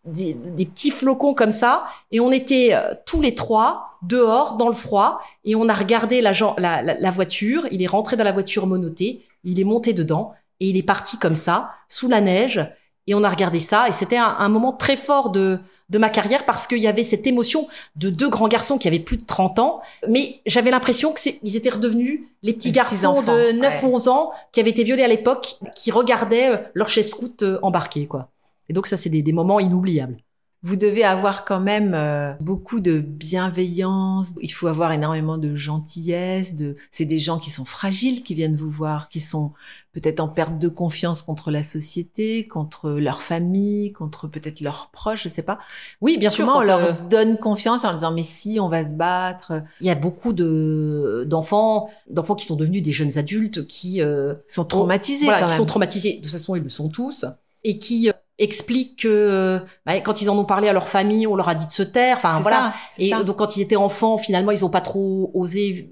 [0.06, 4.68] des, des petits flocons comme ça, et on était euh, tous les trois dehors dans
[4.68, 7.66] le froid, et on a regardé la, la, la, la voiture.
[7.72, 11.18] Il est rentré dans la voiture monotée, il est monté dedans, et il est parti
[11.18, 12.66] comme ça, sous la neige.
[13.06, 16.10] Et on a regardé ça, et c'était un, un moment très fort de, de ma
[16.10, 19.26] carrière parce qu'il y avait cette émotion de deux grands garçons qui avaient plus de
[19.26, 23.52] 30 ans, mais j'avais l'impression que c'est, ils étaient redevenus les petits Les garçons de
[23.60, 23.90] 9 ouais.
[23.90, 27.60] 11 ans qui avaient été violés à l'époque, qui regardaient euh, leur chef scout euh,
[27.62, 28.30] embarquer, quoi.
[28.70, 30.18] Et donc ça, c'est des, des moments inoubliables.
[30.66, 34.32] Vous devez avoir quand même euh, beaucoup de bienveillance.
[34.42, 36.56] Il faut avoir énormément de gentillesse.
[36.56, 39.52] De, c'est des gens qui sont fragiles qui viennent vous voir, qui sont
[39.92, 45.24] peut-être en perte de confiance contre la société, contre leur famille, contre peut-être leurs proches,
[45.24, 45.60] je sais pas.
[46.00, 46.48] Oui, bien sûr.
[46.48, 49.90] On leur euh, donne confiance en disant mais si on va se battre, il y
[49.90, 55.26] a beaucoup de d'enfants, d'enfants qui sont devenus des jeunes adultes qui euh, sont traumatisés
[55.26, 55.60] voilà, quand qui même.
[55.60, 56.14] sont traumatisés.
[56.14, 57.26] De toute façon, ils le sont tous,
[57.66, 61.28] et qui euh, expliquent que euh, bah, quand ils en ont parlé à leur famille,
[61.28, 62.18] on leur a dit de se taire.
[62.18, 62.74] Enfin voilà.
[62.92, 63.24] ça, Et ça.
[63.24, 65.90] donc quand ils étaient enfants, finalement, ils ont pas trop osé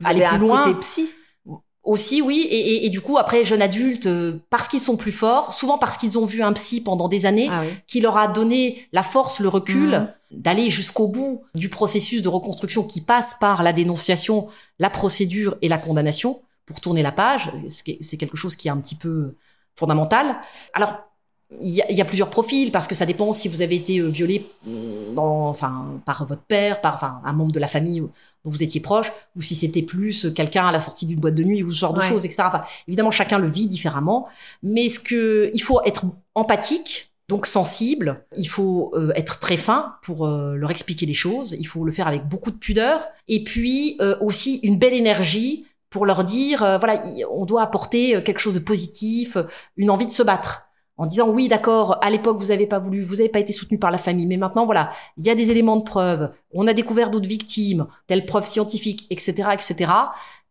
[0.00, 0.64] Vous aller plus un loin.
[0.64, 1.08] côté psy.
[1.82, 5.12] Aussi, oui, et, et, et du coup, après, jeunes adultes, euh, parce qu'ils sont plus
[5.12, 7.68] forts, souvent parce qu'ils ont vu un psy pendant des années, Ah oui.
[7.86, 10.08] qui leur a donné la force, le recul Mhm.
[10.40, 15.68] d'aller jusqu'au bout du processus de reconstruction qui passe par la dénonciation, la procédure et
[15.68, 17.52] la condamnation pour tourner la page.
[17.68, 19.34] C'est quelque chose qui est un petit peu
[19.76, 20.36] fondamental.
[20.72, 20.94] Alors,
[21.60, 24.08] il y, y a plusieurs profils parce que ça dépend si vous avez été euh,
[24.08, 28.10] violé mm, dans, enfin, par votre père, par enfin, un membre de la famille dont
[28.44, 31.62] vous étiez proche, ou si c'était plus quelqu'un à la sortie d'une boîte de nuit
[31.62, 32.42] ou ce genre de choses, etc.
[32.46, 34.26] Enfin, évidemment, chacun le vit différemment,
[34.62, 38.26] mais ce que il faut être empathique, donc sensible.
[38.36, 41.56] Il faut euh, être très fin pour euh, leur expliquer les choses.
[41.58, 45.64] Il faut le faire avec beaucoup de pudeur, et puis euh, aussi une belle énergie
[45.88, 49.44] pour leur dire, euh, voilà, il- on doit apporter euh, quelque chose de positif, euh,
[49.76, 50.63] une envie de se battre
[50.96, 53.78] en disant oui d'accord à l'époque vous avez pas voulu vous avez pas été soutenu
[53.78, 54.26] par la famille.
[54.26, 56.30] Mais maintenant voilà il y a des éléments de preuve.
[56.52, 59.90] On a découvert d'autres victimes telle preuve scientifique etc etc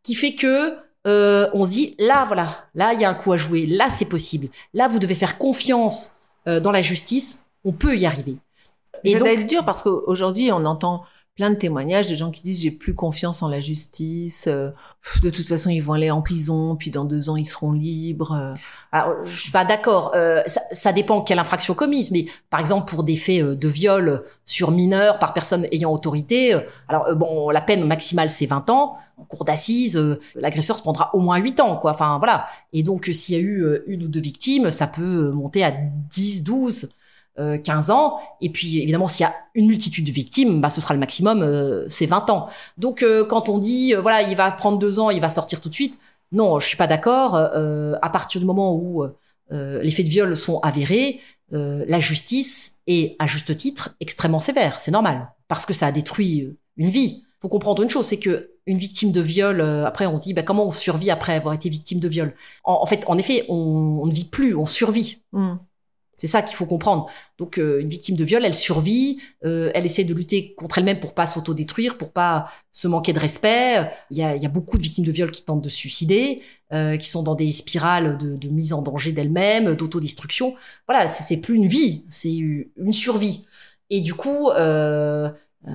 [0.04, 3.32] qui fait que euh, on se dit là voilà là il y a un coup
[3.34, 3.66] à jouer.
[3.66, 4.48] Là c'est possible.
[4.74, 6.18] Là vous devez faire confiance
[6.48, 7.40] euh, dans la justice.
[7.66, 8.38] On peut y arriver.
[9.04, 11.04] Et et ça donc doit être dur parce qu'aujourd'hui, on entend
[11.36, 14.46] plein de témoignages de gens qui disent j'ai plus confiance en la justice.
[14.48, 14.70] euh,
[15.24, 18.34] de toute façon, ils vont aller en prison, puis dans deux ans, ils seront libres.
[18.34, 18.54] euh.
[18.92, 20.12] Alors, je suis pas d'accord.
[20.14, 23.68] Euh, ça, ça dépend quelle infraction commise, mais par exemple pour des faits euh, de
[23.68, 28.70] viol sur mineurs par personne ayant autorité, euh, alors bon, la peine maximale c'est 20
[28.70, 28.96] ans.
[29.18, 30.00] En cour d'assises,
[30.36, 31.92] l'agresseur se prendra au moins 8 ans, quoi.
[31.92, 32.46] Enfin voilà.
[32.74, 36.44] Et donc s'il y a eu une ou deux victimes, ça peut monter à 10,
[36.44, 36.90] 12.
[37.40, 40.82] Euh, 15 ans et puis évidemment s'il y a une multitude de victimes bah ce
[40.82, 44.36] sera le maximum euh, c'est 20 ans donc euh, quand on dit euh, voilà il
[44.38, 46.00] va prendre deux ans il va sortir tout de suite
[46.34, 47.36] non, je suis pas d'accord.
[47.36, 49.06] Euh, à partir du moment où
[49.52, 51.22] les faits de viol sont avérés,
[51.52, 54.80] la justice est, à juste titre, extrêmement sévère.
[54.80, 57.24] C'est normal, parce que ça a détruit une vie.
[57.40, 60.44] Faut comprendre une chose, c'est que une victime de viol, euh, après on dit, bah,
[60.44, 62.34] comment on survit après avoir été victime de viol?
[62.64, 65.22] En, fait, en effet, on, ne vit plus, on survit.
[65.34, 65.56] Hmm.
[66.18, 67.10] C'est ça qu'il faut comprendre.
[67.38, 71.00] Donc, euh, une victime de viol, elle survit, euh, elle essaie de lutter contre elle-même
[71.00, 73.90] pour pas s'autodétruire, pour pas se manquer de respect.
[74.12, 75.76] Il y a, il y a beaucoup de victimes de viol qui tentent de se
[75.76, 76.42] suicider,
[76.72, 80.56] euh, qui sont dans des spirales de, de mise en danger d'elles-mêmes, d'autodestruction.
[80.88, 83.46] Voilà, c'est plus une vie, c'est une survie.
[83.90, 85.30] Et du coup, euh,
[85.68, 85.72] euh,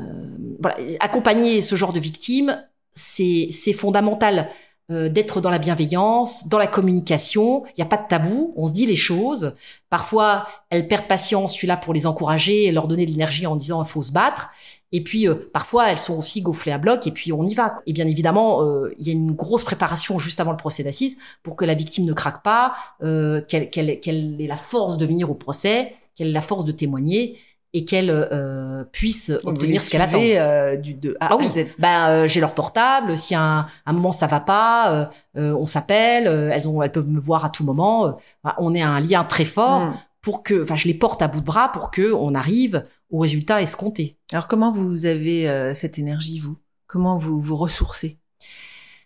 [0.60, 2.64] voilà, accompagner ce genre de victimes,
[2.94, 4.48] c'est fondamental
[4.90, 7.64] euh, d'être dans la bienveillance, dans la communication.
[7.66, 9.54] Il n'y a pas de tabou, on se dit les choses.
[9.90, 13.46] Parfois, elles perdent patience, je suis là pour les encourager et leur donner de l'énergie
[13.46, 14.50] en disant il faut se battre.
[14.90, 17.80] Et puis, euh, parfois, elles sont aussi gonflées à bloc et puis on y va.
[17.86, 21.18] Et bien évidemment, euh, il y a une grosse préparation juste avant le procès d'assises
[21.42, 25.30] pour que la victime ne craque pas, euh, qu'elle qu'elle ait la force de venir
[25.30, 27.38] au procès, qu'elle ait la force de témoigner
[27.74, 30.18] et qu'elle euh, puisse obtenir ce qu'elle attend.
[30.20, 31.66] euh, du de A Ah à oui, Z.
[31.78, 33.16] bah euh, j'ai leur portable.
[33.16, 35.06] Si à un, un moment ça va pas, euh,
[35.36, 36.26] euh, on s'appelle.
[36.26, 38.18] euh, elles ont, elles peuvent me voir à tout moment.
[38.58, 39.92] on est un lien très fort Hmm.
[40.22, 43.18] pour que, enfin, je les porte à bout de bras pour que on arrive au
[43.20, 44.16] résultat escompté.
[44.32, 46.56] Alors comment vous avez euh, cette énergie, vous?
[46.86, 48.18] Comment vous vous ressourcez?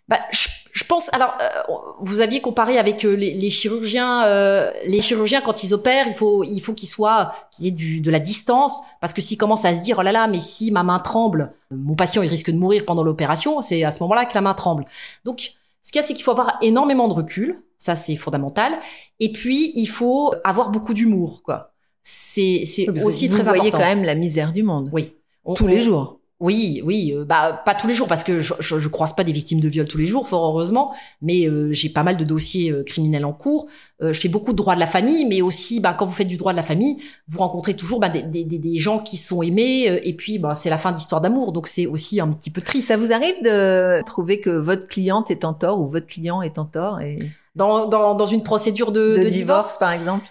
[0.07, 1.09] Bah, je, je pense.
[1.13, 4.25] Alors, euh, vous aviez comparé avec euh, les, les chirurgiens.
[4.25, 8.01] euh, les chirurgiens, quand ils opèrent, il faut, il faut qu'ils soient, qu'ils aient du,
[8.01, 10.71] de la distance, parce que s'ils commencent à se dire, oh là là, mais si
[10.71, 13.61] ma main tremble, mon patient il risque de mourir pendant l'opération.
[13.61, 14.83] C'est à ce moment-là que la main tremble.
[15.25, 15.53] Donc,
[15.83, 17.61] ce qu'il y a, c'est qu'il faut avoir énormément de recul.
[17.77, 18.73] Ça, c'est fondamental.
[19.19, 21.71] Et puis, il faut avoir beaucoup d'humour, quoi.
[22.01, 23.77] C'est, c'est Parce que aussi vous très voyez important.
[23.79, 25.13] quand même la misère du monde Oui.
[25.45, 26.19] On- tous on- les jours.
[26.43, 29.23] Oui, oui, euh, bah pas tous les jours parce que je, je, je, croise pas
[29.23, 32.25] des victimes de viol tous les jours, fort heureusement, mais euh, j'ai pas mal de
[32.25, 33.67] dossiers euh, criminels en cours.
[34.01, 36.35] je fais beaucoup de droit de la famille, mais aussi, bah, quand vous faites du
[36.35, 36.97] droit de la famille,
[37.29, 40.69] vous rencontrez toujours bah, des, des, des, gens qui sont aimés, et puis bah, c'est
[40.69, 42.89] la fin d'histoire d'amour, donc c'est aussi un petit peu triste.
[42.89, 46.57] Ça vous arrive de trouver que votre cliente est en tort ou votre client est
[46.57, 47.15] en tort et
[47.55, 50.27] dans, dans, dans une procédure de, de, divorce, par exemple?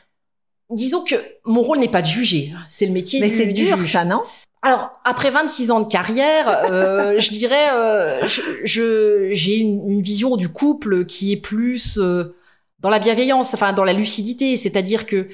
[0.69, 1.15] Disons que
[1.47, 3.93] mon rôle n'est pas de juger, c'est le métier mais du, c'est dur, juge.
[3.93, 4.21] ça, non?
[4.65, 8.21] Alors, après 26 ans de carrière, euh, je dirais, euh,
[8.65, 12.37] je, j'ai une, vision du couple qui est plus euh,
[12.79, 15.27] dans la bienveillance, enfin dans la lucidité, c'est-à-dire que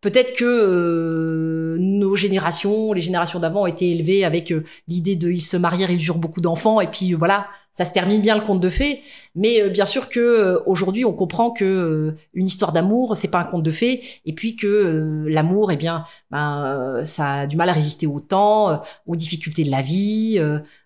[0.00, 4.54] peut-être que nos générations, les générations d'avant, été élevées avec
[4.88, 7.46] l'idée de ils se marièrent, ils eurent beaucoup d'enfants, et puis voilà,
[7.76, 9.02] ça se termine bien le conte de fées.
[9.34, 13.28] Mais euh, bien sûr que euh, aujourd'hui, on comprend que euh, une histoire d'amour, c'est
[13.28, 17.56] pas un conte de fées, et puis que l'amour, eh bien, ben, ça a du
[17.58, 20.40] mal à résister au temps, aux difficultés de la vie,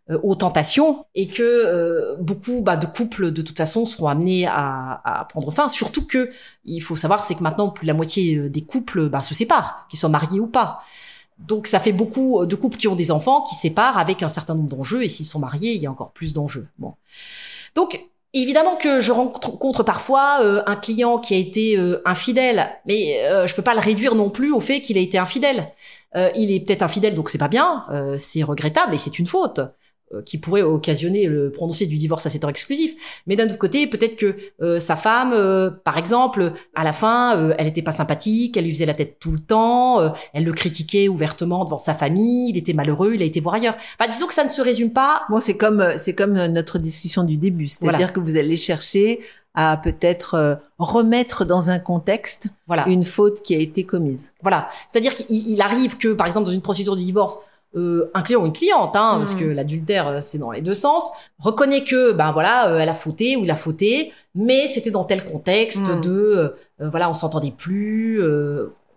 [0.08, 5.24] aux tentations, et que beaucoup bah, de couples, de toute façon, seront amenés à, à,
[5.26, 5.68] prendre fin.
[5.68, 6.30] Surtout que
[6.64, 9.98] il faut savoir, c'est que maintenant, plus la moitié des couples bah, se séparent, qu'ils
[9.98, 10.80] soient mariés ou pas.
[11.46, 14.54] Donc ça fait beaucoup de couples qui ont des enfants qui séparent avec un certain
[14.54, 16.68] nombre d'enjeux et s'ils sont mariés, il y a encore plus d'enjeux.
[16.78, 16.94] Bon.
[17.74, 18.00] Donc
[18.32, 23.46] évidemment que je rencontre parfois euh, un client qui a été euh, infidèle, mais euh,
[23.46, 25.72] je peux pas le réduire non plus au fait qu'il a été infidèle.
[26.16, 27.86] Euh, il est peut-être infidèle, donc c'est pas bien,
[28.18, 29.60] c'est regrettable et c'est une faute.
[30.12, 33.22] Euh, qui pourrait occasionner le prononcé du divorce à cet heure exclusif.
[33.28, 37.52] Mais d'un autre côté, peut-être que euh, sa femme, euh, par exemple, à la fin,
[37.56, 41.06] elle était pas sympathique, elle lui faisait la tête tout le temps, elle le critiquait
[41.06, 43.76] ouvertement devant sa famille, il était malheureux, il a été voir ailleurs.
[44.00, 45.22] Enfin, disons que ça ne se résume pas.
[45.30, 49.20] Bon, c'est comme c'est comme notre discussion du début, c'est-à-dire que vous allez chercher
[49.54, 52.84] à peut-être remettre dans un contexte voilà.
[52.88, 54.32] une faute qui a été commise.
[54.42, 54.68] Voilà.
[54.90, 57.38] C'est-à-dire qu'il arrive que, par exemple, dans une procédure de divorce,
[57.76, 59.52] euh, un client ou une cliente, hein, parce que hmm.
[59.52, 61.08] l'adultère euh, c'est dans les deux sens,
[61.38, 65.04] reconnaît que ben voilà, euh, elle a fauté ou il a fauté, mais c'était dans
[65.04, 66.00] tel contexte hmm.
[66.00, 68.20] de voilà, on s'entendait plus.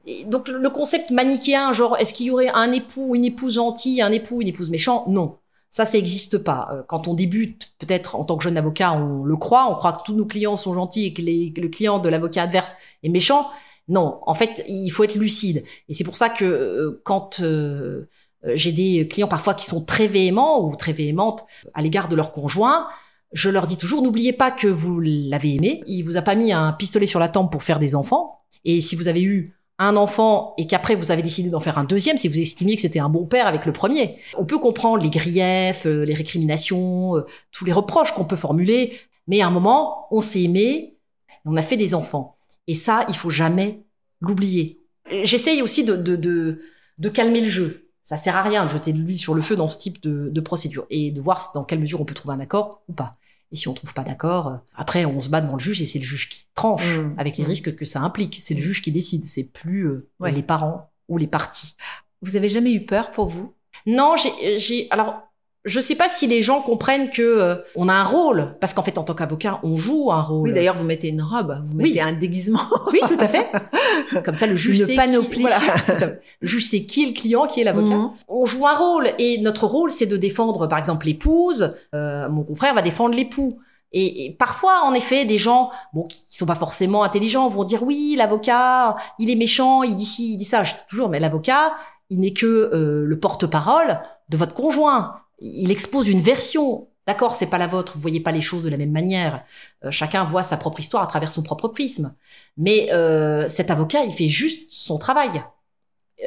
[0.07, 4.01] Et donc le concept manichéen, genre est-ce qu'il y aurait un époux, une épouse gentille,
[4.01, 5.05] un époux, une épouse méchant?
[5.07, 5.37] Non.
[5.69, 6.83] Ça, ça n'existe pas.
[6.87, 10.03] Quand on débute, peut-être en tant que jeune avocat, on le croit, on croit que
[10.03, 13.49] tous nos clients sont gentils et que le client de l'avocat adverse est méchant.
[13.89, 15.63] Non, en fait, il faut être lucide.
[15.89, 18.07] Et c'est pour ça que quand euh,
[18.53, 22.31] j'ai des clients parfois qui sont très véhéments ou très véhémentes à l'égard de leur
[22.31, 22.87] conjoint.
[23.31, 25.81] Je leur dis toujours, n'oubliez pas que vous l'avez aimé.
[25.87, 28.41] Il vous a pas mis un pistolet sur la tempe pour faire des enfants.
[28.65, 31.83] Et si vous avez eu un enfant et qu'après vous avez décidé d'en faire un
[31.83, 34.17] deuxième, si vous estimiez que c'était un bon père avec le premier.
[34.37, 38.97] On peut comprendre les griefs, euh, les récriminations, euh, tous les reproches qu'on peut formuler,
[39.27, 40.97] mais à un moment, on s'est aimé,
[41.45, 42.37] on a fait des enfants.
[42.67, 43.83] Et ça, il faut jamais
[44.21, 44.81] l'oublier.
[45.23, 46.59] J'essaye aussi de, de, de,
[46.99, 47.82] de calmer le jeu.
[48.03, 50.29] Ça sert à rien de jeter de l'huile sur le feu dans ce type de,
[50.29, 53.15] de, procédure et de voir dans quelle mesure on peut trouver un accord ou pas.
[53.51, 55.85] Et si on trouve pas d'accord, euh, après on se bat devant le juge et
[55.85, 57.15] c'est le juge qui tranche mmh.
[57.17, 57.47] avec les mmh.
[57.47, 58.37] risques que ça implique.
[58.41, 61.75] C'est le juge qui décide, c'est plus euh, les parents ou les parties.
[62.21, 63.53] Vous avez jamais eu peur pour vous?
[63.85, 65.21] Non, j'ai, j'ai, alors
[65.65, 68.83] je sais pas si les gens comprennent que euh, on a un rôle parce qu'en
[68.83, 70.49] fait en tant qu'avocat on joue un rôle.
[70.49, 72.59] Oui d'ailleurs vous mettez une robe, vous mettez un déguisement.
[72.91, 73.49] oui tout à fait.
[74.25, 75.37] Comme ça le juge une sait panoplie.
[75.37, 75.59] Qui, voilà,
[76.41, 77.95] le juge sait qui est le client, qui est l'avocat.
[77.95, 78.11] Mhm.
[78.27, 81.73] On joue un rôle et notre rôle c'est de défendre par exemple l'épouse.
[81.95, 83.59] Euh, mon confrère va défendre l'époux.
[83.95, 87.83] Et, et, parfois, en effet, des gens, bon, qui sont pas forcément intelligents, vont dire
[87.83, 90.63] oui, l'avocat, il est méchant, il dit ci, il dit ça.
[90.63, 91.75] Je dis toujours, mais l'avocat,
[92.09, 93.99] il n'est que euh, le porte-parole
[94.29, 96.87] de votre conjoint il expose une version.
[97.05, 99.43] D'accord, c'est pas la vôtre, vous voyez pas les choses de la même manière.
[99.83, 102.15] Euh, chacun voit sa propre histoire à travers son propre prisme.
[102.57, 105.43] Mais euh, cet avocat, il fait juste son travail.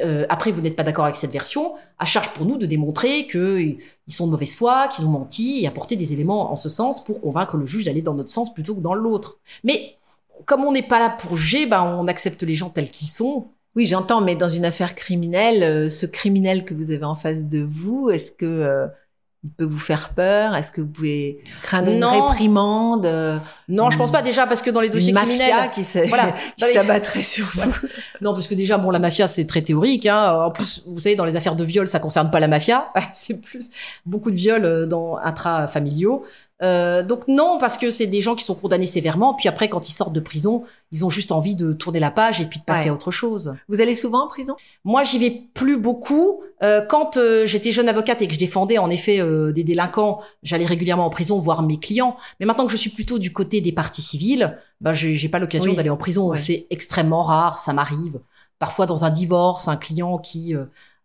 [0.03, 3.25] Euh, après, vous n'êtes pas d'accord avec cette version, à charge pour nous de démontrer
[3.25, 3.77] qu'ils
[4.07, 7.21] sont de mauvaise foi, qu'ils ont menti et apporter des éléments en ce sens pour
[7.21, 9.39] convaincre le juge d'aller dans notre sens plutôt que dans l'autre.
[9.63, 9.95] Mais
[10.45, 13.47] comme on n'est pas là pour juger, ben on accepte les gens tels qu'ils sont.
[13.77, 17.59] Oui, j'entends, mais dans une affaire criminelle, ce criminel que vous avez en face de
[17.59, 18.89] vous, est-ce que
[19.43, 20.55] il peut vous faire peur?
[20.55, 23.37] Est-ce que vous pouvez craindre une réprimande euh,
[23.69, 25.83] Non, je pense pas déjà parce que dans les dossiers une criminels, mafia qui
[26.73, 27.71] s'abattrait sur vous.
[28.21, 30.05] Non, parce que déjà bon, la mafia c'est très théorique.
[30.07, 30.47] Hein.
[30.47, 32.91] En plus, vous savez, dans les affaires de viol, ça concerne pas la mafia.
[33.13, 33.69] c'est plus
[34.05, 36.25] beaucoup de viols euh, dans intrafamiliaux.
[36.63, 39.87] Euh, donc non, parce que c'est des gens qui sont condamnés sévèrement, puis après quand
[39.87, 42.65] ils sortent de prison, ils ont juste envie de tourner la page et puis de
[42.65, 43.55] passer à autre chose.
[43.67, 44.55] Vous allez souvent en prison?
[44.83, 46.41] Moi, j'y vais plus beaucoup.
[46.63, 50.19] Euh, quand euh, j'étais jeune avocate et que je défendais en effet euh, des délinquants,
[50.41, 52.15] j'allais régulièrement en prison voir mes clients.
[52.39, 55.73] Mais maintenant que je suis plutôt du côté des parties civiles, bah j'ai pas l'occasion
[55.73, 56.35] d'aller en prison.
[56.35, 58.19] C'est extrêmement rare, ça m'arrive.
[58.57, 60.55] Parfois dans un divorce, un client qui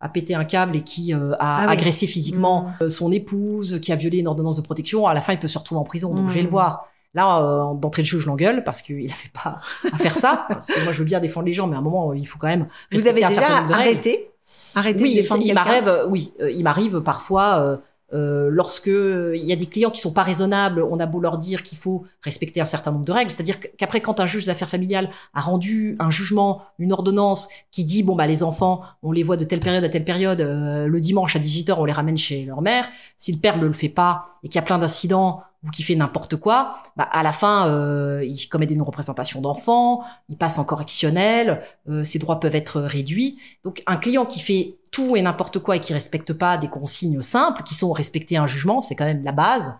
[0.02, 1.72] a pété un câble et qui euh, a Ah oui.
[1.72, 2.84] agressé physiquement Mm.
[2.84, 5.48] euh, son épouse, qui a violé une ordonnance de protection, à la fin il peut
[5.48, 6.14] se retrouver en prison.
[6.14, 6.86] Donc je vais le voir.
[7.14, 9.60] Là, euh, d'entrée de jeu, je l'engueule parce qu'il n'avait pas
[9.92, 10.46] à faire ça.
[10.48, 12.38] Parce que moi, je veux bien défendre les gens, mais à un moment, il faut
[12.38, 14.30] quand même Vous avez déjà arrêté
[14.74, 17.78] Arrêté Oui, de défendre il m'arrive, euh, oui, euh, il m'arrive parfois
[18.12, 21.20] euh, euh, lorsque il y a des clients qui sont pas raisonnables, on a beau
[21.20, 24.44] leur dire qu'il faut respecter un certain nombre de règles, c'est-à-dire qu'après quand un juge
[24.44, 28.82] des affaires familiales a rendu un jugement, une ordonnance qui dit bon bah les enfants,
[29.02, 31.84] on les voit de telle période à telle période, euh, le dimanche à 18h on
[31.84, 34.58] les ramène chez leur mère, si le père ne le fait pas et qu'il y
[34.58, 38.66] a plein d'incidents ou qu'il fait n'importe quoi, bah à la fin euh, il commet
[38.66, 43.38] des non-représentations d'enfants, il passe en correctionnel, euh, ses droits peuvent être réduits.
[43.62, 47.20] Donc un client qui fait tout et n'importe quoi et qui respecte pas des consignes
[47.22, 49.74] simples, qui sont respecter un jugement, c'est quand même la base.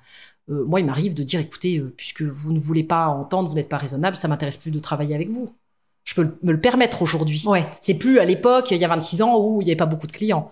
[0.50, 3.54] Euh, moi, il m'arrive de dire, écoutez, euh, puisque vous ne voulez pas entendre, vous
[3.54, 5.48] n'êtes pas raisonnable, ça m'intéresse plus de travailler avec vous.
[6.04, 7.44] Je peux me le permettre aujourd'hui.
[7.46, 7.64] Ouais.
[7.80, 10.08] C'est plus à l'époque, il y a 26 ans, où il n'y avait pas beaucoup
[10.08, 10.50] de clients.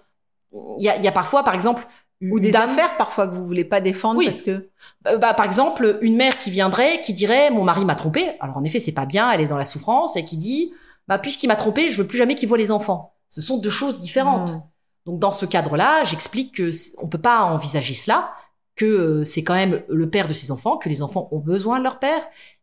[0.53, 1.85] Il y a, il y a parfois, par exemple,
[2.23, 4.27] Ou des dame- affaires parfois que vous voulez pas défendre Oui.
[4.27, 4.69] parce que
[5.09, 8.33] euh, bah, par exemple, une mère qui viendrait, qui dirait mon mari m'a trompé.
[8.41, 10.73] Alors en effet, c'est pas bien, elle est dans la souffrance et qui dit
[11.09, 13.15] bah puisqu'il m'a trompé, je veux plus jamais qu'il voit les enfants.
[13.31, 14.53] Ce sont deux choses différentes.
[14.53, 14.63] Mm.
[15.07, 18.35] Donc dans ce cadre-là, j'explique que on peut pas envisager cela,
[18.77, 21.79] que euh, c'est quand même le père de ses enfants, que les enfants ont besoin
[21.79, 22.23] de leur père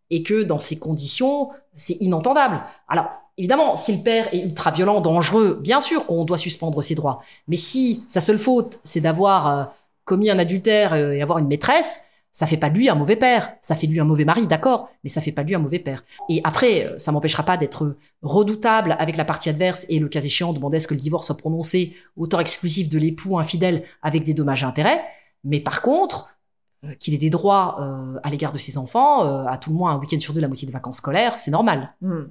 [0.09, 2.63] et que dans ces conditions, c'est inentendable.
[2.87, 3.07] Alors
[3.37, 7.21] évidemment, si le père est ultra violent, dangereux, bien sûr qu'on doit suspendre ses droits.
[7.47, 9.65] Mais si sa seule faute, c'est d'avoir euh,
[10.05, 12.01] commis un adultère euh, et avoir une maîtresse,
[12.37, 14.45] ça fait pas de lui un mauvais père, ça fait de lui un mauvais mari,
[14.45, 16.03] d'accord, mais ça fait pas de lui un mauvais père.
[16.29, 20.21] Et après, euh, ça m'empêchera pas d'être redoutable avec la partie adverse et le cas
[20.21, 24.23] échéant demander ce que le divorce soit prononcé au tort exclusif de l'époux infidèle avec
[24.23, 25.03] des dommages et intérêts.
[25.43, 26.37] Mais par contre,
[26.83, 29.75] euh, qu'il ait des droits euh, à l'égard de ses enfants, euh, à tout le
[29.75, 31.95] moins un week-end sur deux, la moitié des vacances scolaires, c'est normal.
[32.01, 32.25] Hmm.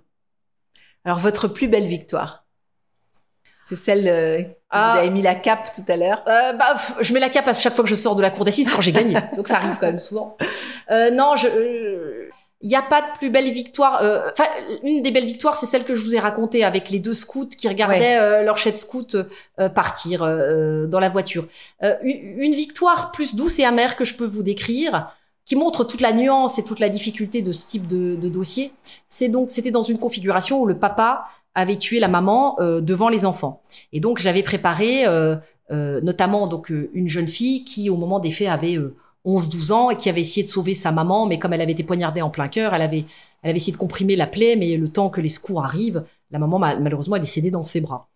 [1.05, 2.47] Alors votre plus belle victoire
[3.65, 4.93] C'est celle euh, Ah.
[4.95, 6.23] vous avez mis la cape tout à l'heure.
[6.27, 8.45] Euh, bah, je mets la cape à chaque fois que je sors de la cour
[8.45, 9.17] d'assises quand j'ai gagné.
[9.37, 10.37] Donc ça arrive quand même souvent.
[10.91, 12.29] Euh, non, je, euh,
[12.63, 14.01] il n'y a pas de plus belle victoire.
[14.03, 14.49] euh, Enfin,
[14.83, 17.49] une des belles victoires, c'est celle que je vous ai racontée avec les deux scouts
[17.57, 19.15] qui regardaient euh, leur chef scout
[19.61, 21.47] euh, partir euh, dans la voiture.
[21.85, 25.11] Euh, une, une victoire plus douce et amère que je peux vous décrire,
[25.47, 28.73] qui montre toute la nuance et toute la difficulté de ce type de, de dossier.
[29.09, 31.25] C'est donc, c'était dans une configuration où le papa
[31.55, 33.63] avait tué la maman euh, devant les enfants.
[33.95, 35.37] Et donc j'avais préparé euh,
[35.71, 38.95] euh, notamment donc euh, une jeune fille qui au moment des faits avait euh,
[39.25, 41.83] 11-12 ans et qui avait essayé de sauver sa maman, mais comme elle avait été
[41.83, 43.05] poignardée en plein cœur, elle avait
[43.43, 46.39] elle avait essayé de comprimer la plaie, mais le temps que les secours arrivent, la
[46.41, 48.09] maman ma- malheureusement est décédée dans ses bras.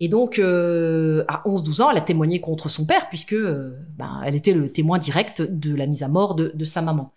[0.00, 4.20] Et donc euh, à 11-12 ans, elle a témoigné contre son père puisque euh, ben,
[4.24, 7.12] elle était le témoin direct de la mise à mort de, sa maman.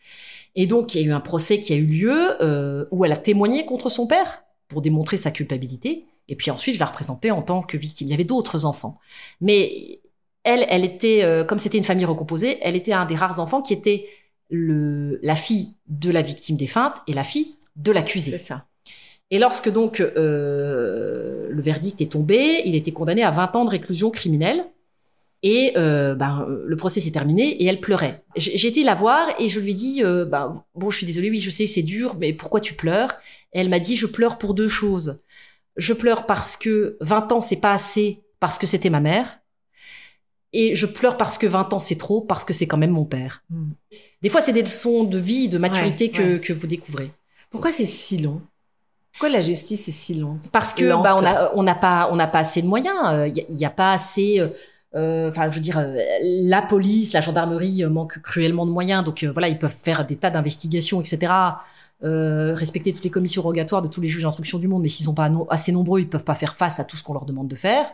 [0.56, 3.12] Et donc il y a eu un procès qui a eu lieu euh, où elle
[3.12, 6.06] a témoigné contre son père pour démontrer sa culpabilité.
[6.28, 8.08] Et puis ensuite, je la représentais en tant que victime.
[8.08, 9.00] Il y avait d'autres enfants.
[9.42, 10.02] Mais
[10.44, 13.74] elle, elle était, comme c'était une famille recomposée, elle était un des rares enfants qui
[13.74, 14.08] était
[14.50, 18.38] la fille de la victime défunte et la fille de C'est l'accusé.
[18.38, 18.66] ça.
[19.32, 23.70] Et lorsque donc euh, le verdict est tombé, il était condamné à 20 ans de
[23.70, 24.66] réclusion criminelle.
[25.44, 28.24] Et euh, ben, le procès s'est terminé et elle pleurait.
[28.36, 31.30] J'ai été la voir et je lui ai dit euh, ben, bon je suis désolée
[31.30, 33.14] oui je sais c'est dur mais pourquoi tu pleures?
[33.54, 35.20] Et elle m'a dit je pleure pour deux choses.
[35.76, 39.40] Je pleure parce que 20 ans c'est pas assez parce que c'était ma mère
[40.52, 43.06] et je pleure parce que 20 ans c'est trop parce que c'est quand même mon
[43.06, 43.44] père.
[43.52, 43.68] Hmm.
[44.24, 46.40] Des fois c'est des leçons de vie, de maturité Ouais, que, ouais.
[46.40, 47.12] que vous découvrez.
[47.52, 48.42] Pourquoi c'est si long?
[49.18, 50.40] Pourquoi la justice est si longue?
[50.52, 51.04] Parce que Lente.
[51.04, 52.96] bah on a on n'a pas on n'a pas assez de moyens.
[53.28, 54.50] Il y, a- y a pas assez euh,
[54.96, 59.04] euh, enfin je veux dire euh, la police la gendarmerie euh, manquent cruellement de moyens.
[59.06, 61.32] Donc euh, voilà ils peuvent faire des tas d'investigations etc
[62.04, 64.82] euh, respecter toutes les commissions rogatoires de tous les juges d'instruction du monde.
[64.82, 67.04] Mais s'ils sont pas no- assez nombreux ils peuvent pas faire face à tout ce
[67.04, 67.86] qu'on leur demande de faire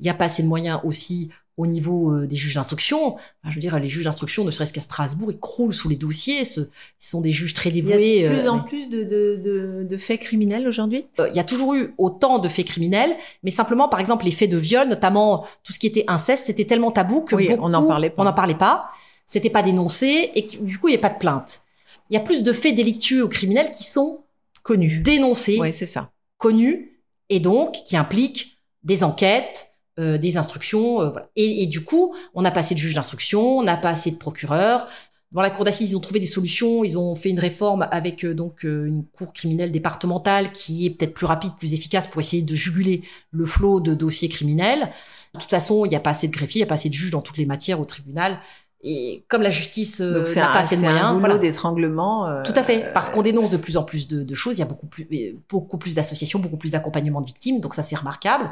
[0.00, 3.20] il y a pas assez de moyens aussi au niveau euh, des juges d'instruction Enfin,
[3.50, 6.44] je veux dire les juges d'instruction ne serait-ce qu'à Strasbourg ils croulent sous les dossiers
[6.44, 6.60] ce,
[6.98, 8.90] ce sont des juges très Il y a dévoués de plus euh, en mais- plus
[8.90, 11.04] de, de, de, de faits criminels aujourd'hui?
[11.18, 14.30] Euh, il y a toujours eu autant de faits criminels, mais simplement, par exemple, les
[14.30, 17.64] faits de viol, notamment tout ce qui était inceste, c'était tellement tabou que Oui, beaucoup-
[17.64, 18.22] on n'en parlait pas.
[18.22, 18.88] On n'en parlait pas.
[19.26, 21.62] C'était pas dénoncé et du coup, il n'y a pas de plainte.
[22.08, 24.20] Il y a plus de faits délictueux ou criminels qui sont
[24.62, 25.00] Connus.
[25.00, 26.10] dénoncés, Oui, c'est ça.
[26.36, 29.67] connus et donc qui impliquent des enquêtes,
[29.98, 31.00] euh, des instructions.
[31.00, 31.28] euh, voilà.
[31.36, 34.10] et, et du coup, on n'a pas assez de juges d'instruction, on n'a pas assez
[34.10, 34.86] de procureurs.
[35.30, 36.84] Dans la cour d'assises, ils ont trouvé des solutions.
[36.84, 40.90] Ils ont fait une réforme avec euh, donc euh, une cour criminelle départementale qui est
[40.90, 44.88] peut-être plus rapide, plus efficace pour essayer de juguler le flot de dossiers criminels.
[45.34, 46.88] De toute façon, il n'y a pas assez de greffiers, il n'y a pas assez
[46.88, 48.40] de juges dans toutes les matières au tribunal.
[48.84, 51.38] Et comme la justice euh, n'a un, pas assez de c'est un moyens, goulot voilà.
[51.38, 52.28] d'étranglement.
[52.28, 54.56] euh, Tout à fait, parce qu'on dénonce de plus en plus de, de choses.
[54.56, 55.06] Il y a beaucoup plus,
[55.50, 58.50] beaucoup plus d'associations, beaucoup plus d'accompagnement de victimes, donc ça c'est remarquable.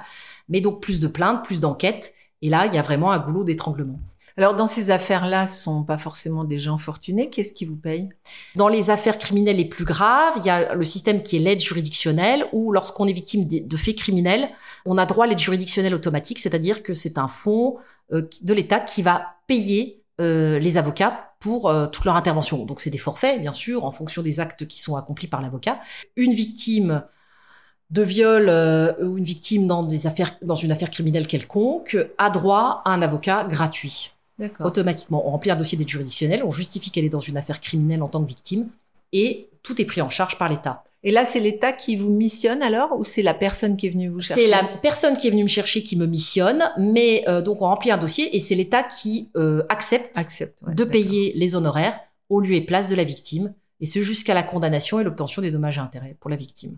[0.48, 2.14] Mais donc plus de plaintes, plus d'enquêtes.
[2.42, 3.98] Et là, il y a vraiment un goulot d'étranglement.
[4.38, 7.30] Alors dans ces affaires-là, ce sont pas forcément des gens fortunés.
[7.30, 8.10] Qu'est-ce qui vous paye?
[8.54, 11.60] Dans les affaires criminelles les plus graves, il y a le système qui est l'aide
[11.60, 14.50] juridictionnelle, où lorsqu'on est victime de, faits criminels,
[14.84, 17.76] on a droit à l'aide juridictionnelle automatique, c'est-à-dire que c'est un fonds
[18.12, 22.66] euh, de l'État qui va payer euh, les avocats pour euh, toute leur intervention.
[22.66, 25.80] Donc c'est des forfaits, bien sûr, en fonction des actes qui sont accomplis par l'avocat.
[26.14, 27.04] Une victime
[27.90, 32.30] de viol euh, ou une victime dans des affaires dans une affaire criminelle quelconque a
[32.30, 34.66] droit à un avocat gratuit D'accord.
[34.66, 35.26] automatiquement.
[35.26, 38.08] On remplit un dossier d'aide juridictionnelle, on justifie qu'elle est dans une affaire criminelle en
[38.08, 38.68] tant que victime,
[39.12, 40.84] et tout est pris en charge par l'État.
[41.02, 44.08] Et là, c'est l'État qui vous missionne alors, ou c'est la personne qui est venue
[44.08, 47.42] vous chercher C'est la personne qui est venue me chercher qui me missionne, mais euh,
[47.42, 51.32] donc on remplit un dossier et c'est l'État qui euh, accepte accepte ouais, de payer
[51.36, 55.04] les honoraires au lieu et place de la victime, et ce jusqu'à la condamnation et
[55.04, 56.76] l'obtention des dommages et intérêts pour la victime.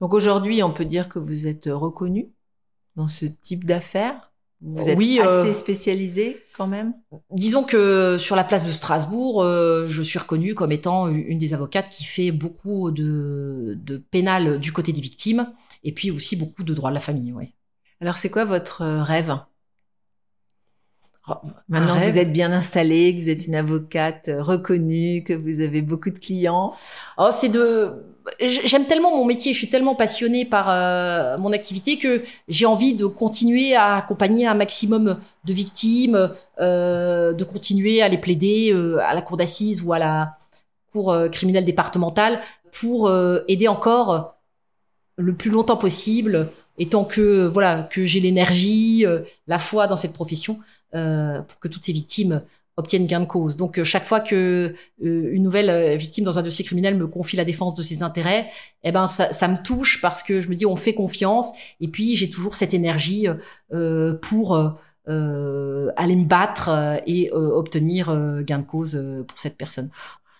[0.00, 2.30] Donc aujourd'hui, on peut dire que vous êtes reconnu
[2.96, 4.32] dans ce type d'affaires.
[4.60, 6.94] Vous êtes Oui, euh, assez spécialisé quand même?
[7.32, 11.52] Disons que sur la place de Strasbourg, euh, je suis reconnue comme étant une des
[11.54, 15.52] avocates qui fait beaucoup de, de pénal du côté des victimes
[15.82, 17.32] et puis aussi beaucoup de droit de la famille.
[17.32, 17.54] Oui.
[18.00, 19.34] Alors c'est quoi votre euh, rêve?
[21.68, 25.60] Maintenant que vous êtes bien installée, que vous êtes une avocate euh, reconnue, que vous
[25.60, 26.74] avez beaucoup de clients.
[27.16, 27.92] Oh, c'est de.
[28.40, 32.94] J'aime tellement mon métier, je suis tellement passionnée par euh, mon activité que j'ai envie
[32.94, 38.98] de continuer à accompagner un maximum de victimes, euh, de continuer à les plaider euh,
[39.00, 40.36] à la cour d'assises ou à la
[40.92, 43.10] cour criminelle départementale pour
[43.48, 44.36] aider encore
[45.16, 49.96] le plus longtemps possible, et tant que voilà que j'ai l'énergie, euh, la foi dans
[49.96, 50.58] cette profession,
[50.94, 52.42] euh, pour que toutes ces victimes
[52.78, 53.56] obtiennent gain de cause.
[53.58, 57.44] Donc euh, chaque fois que une nouvelle victime dans un dossier criminel me confie la
[57.44, 58.48] défense de ses intérêts,
[58.82, 61.50] eh ben ça, me touche parce que je me dis on fait confiance
[61.80, 63.26] et puis j'ai toujours cette énergie
[64.22, 68.06] pour aller me battre et obtenir
[68.42, 68.98] gain de cause
[69.28, 69.90] pour cette personne.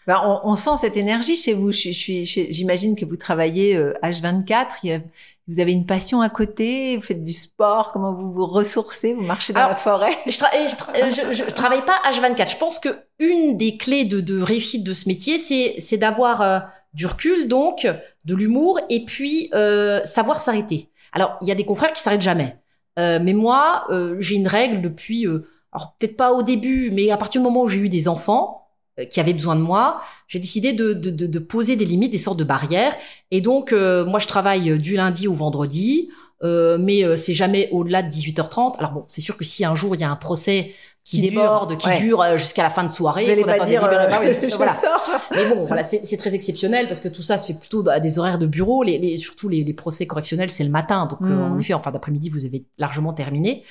[0.07, 1.71] Ben, on, on sent cette énergie chez vous.
[1.73, 4.67] Je, je je j'imagine que vous travaillez euh, H24.
[4.85, 5.01] il y a-
[5.49, 6.97] vous avez une passion à côté.
[6.97, 7.91] Vous faites du sport.
[7.93, 9.15] Comment vous vous ressourcez?
[9.15, 10.17] Vous marchez dans Alors, la forêt?
[10.27, 12.51] Je, tra- euh, je, travaille pas H24.
[12.53, 12.89] Je pense que
[13.19, 16.61] une des clés de, de réussite de ce métier, c'est c'est d'avoir euh,
[16.95, 17.87] du recul, donc
[18.25, 20.91] de l'humour, et puis euh, savoir s'arrêter.
[21.13, 22.57] Alors, il y a des confrères qui s'arrêtent jamais,
[22.99, 25.27] Euh, mais moi, euh, j'ai une règle depuis.
[25.27, 28.07] euh, alors peut-être pas au début, mais à partir du moment où j'ai eu des
[28.07, 28.62] enfants
[29.11, 32.39] qui avaient besoin de moi, j'ai décidé de, de, de, poser des limites, des sortes
[32.39, 32.95] de barrières.
[33.31, 36.09] Et donc, euh, moi, je travaille du lundi au vendredi.
[36.45, 38.77] Euh, mais euh, c'est jamais au-delà de 18h30.
[38.79, 40.73] Alors bon, c'est sûr que si un jour il y a un procès
[41.05, 41.99] qui, Qui déborde, dure, qui ouais.
[42.01, 43.81] dure euh, jusqu'à la fin de soirée, Vous allez pas dire.
[43.81, 44.73] libéré, euh, bah oui, je voilà.
[44.73, 45.09] sors.
[45.31, 48.19] Mais bon, voilà, c'est très exceptionnel parce que tout ça se fait plutôt à des
[48.19, 48.83] horaires de bureau.
[48.83, 51.07] Les, les- surtout les, les procès correctionnels, c'est le matin.
[51.07, 51.53] Donc, euh, Mhm.
[51.53, 53.63] en effet, en fin d'après-midi, vous avez largement terminé.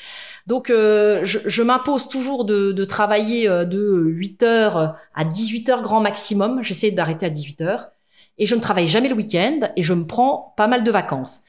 [0.47, 5.69] Donc, euh, je, je m'impose toujours de, de travailler euh, de 8 heures à 18
[5.69, 6.63] heures grand maximum.
[6.63, 7.89] J'essaie d'arrêter à 18 heures.
[8.37, 11.41] Et je ne travaille jamais le week-end et je me prends pas mal de vacances.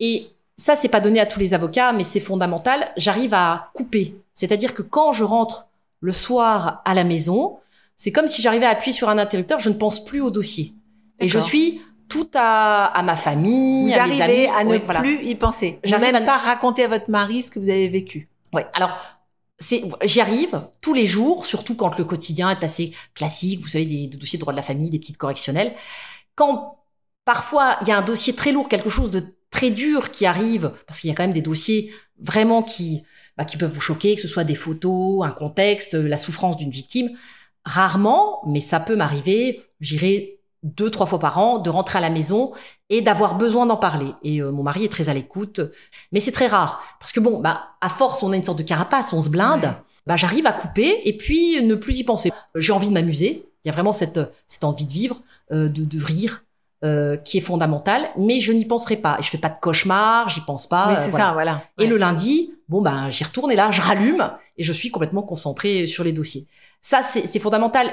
[0.00, 0.26] Et
[0.56, 2.88] ça, c'est pas donné à tous les avocats, mais c'est fondamental.
[2.96, 4.16] J'arrive à couper.
[4.34, 5.68] C'est-à-dire que quand je rentre
[6.00, 7.58] le soir à la maison,
[7.96, 10.72] c'est comme si j'arrivais à appuyer sur un interrupteur, je ne pense plus au dossier.
[11.20, 14.56] Et je suis tout à, à ma famille, Vous à mes arrivez amis.
[14.58, 15.00] à ne Oui, voilà.
[15.00, 15.78] plus y penser.
[15.84, 18.28] J'arrive même à- pas raconter à votre mari ce que vous avez vécu.
[18.52, 18.66] Ouais.
[18.72, 18.98] Alors,
[20.02, 23.60] j'y arrive tous les jours, surtout quand le quotidien est assez classique.
[23.60, 25.74] Vous savez, des, des dossiers de droit de la famille, des petites correctionnelles.
[26.34, 26.84] Quand
[27.24, 30.72] parfois il y a un dossier très lourd, quelque chose de très dur qui arrive,
[30.86, 33.02] parce qu'il y a quand même des dossiers vraiment qui,
[33.36, 36.70] bah, qui peuvent vous choquer, que ce soit des photos, un contexte, la souffrance d'une
[36.70, 37.10] victime.
[37.64, 42.10] Rarement, mais ça peut m'arriver, j'irai deux, trois fois par an, de rentrer à la
[42.10, 42.52] maison
[42.90, 44.12] et d'avoir besoin d'en parler.
[44.22, 45.60] Et euh, mon mari est très à l'écoute,
[46.12, 46.82] mais c'est très rare.
[46.98, 49.62] Parce que bon, bah, à force, on a une sorte de carapace, on se blinde,
[49.64, 49.72] Ouais.
[50.06, 52.30] bah, j'arrive à couper et puis ne plus y penser.
[52.54, 55.20] J'ai envie de m'amuser, il y a vraiment cette, cette envie de vivre,
[55.52, 56.44] euh, de, de rire,
[56.84, 59.16] euh, qui est fondamentale, mais je n'y penserai pas.
[59.18, 60.86] Et je fais pas de cauchemar, j'y pense pas.
[60.88, 61.26] Mais euh, c'est voilà.
[61.26, 61.62] ça, voilà.
[61.78, 61.88] Et Ouais.
[61.90, 65.86] le lundi, bon ben j'y retourne et là je rallume et je suis complètement concentrée
[65.86, 66.46] sur les dossiers.
[66.80, 67.90] Ça c'est fondamental.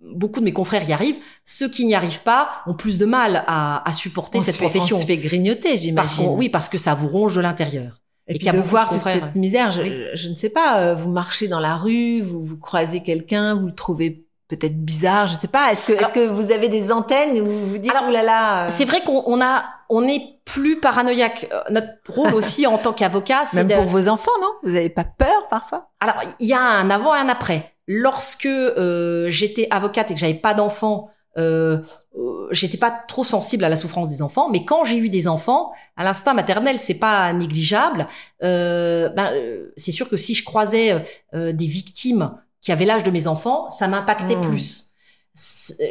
[0.00, 1.16] Beaucoup de mes confrères y arrivent.
[1.44, 4.64] Ceux qui n'y arrivent pas ont plus de mal à, à supporter on cette fait,
[4.64, 4.96] profession.
[4.96, 6.28] On se fait grignoter, j'imagine.
[6.30, 7.98] oui, parce que ça vous ronge de l'intérieur.
[8.28, 10.02] Et, et puis a de voir de toute cette misère, je, Oui.
[10.14, 13.66] je ne sais pas, euh, vous marchez dans la rue, vous, vous croisez quelqu'un, vous
[13.66, 15.72] le trouvez peut-être bizarre, je ne sais pas.
[15.72, 18.12] Est-ce que, est-ce Alors- que vous avez des antennes où vous vous dites, Alors, oh
[18.12, 21.48] là là, euh, C'est vrai qu'on on a, on est plus paranoïaque.
[21.52, 24.48] Euh, Notre rôle aussi en tant qu'avocat, c'est même de, pour vos enfants, non?
[24.64, 25.90] Vous n'avez pas peur parfois?
[26.00, 27.75] Alors, il y a un avant et un après.
[27.86, 31.78] Lorsque euh, j'étais avocate et que j'avais pas d'enfants, euh,
[32.18, 35.28] euh, j'étais pas trop sensible à la souffrance des enfants, mais quand j'ai eu des
[35.28, 38.06] enfants, à l'instinct maternel, c'est pas négligeable.
[38.42, 41.02] Euh, ben, euh, c'est sûr que si je croisais
[41.34, 44.40] des victimes qui avaient l'âge de mes enfants, ça m'impactait Mmh.
[44.40, 44.82] plus.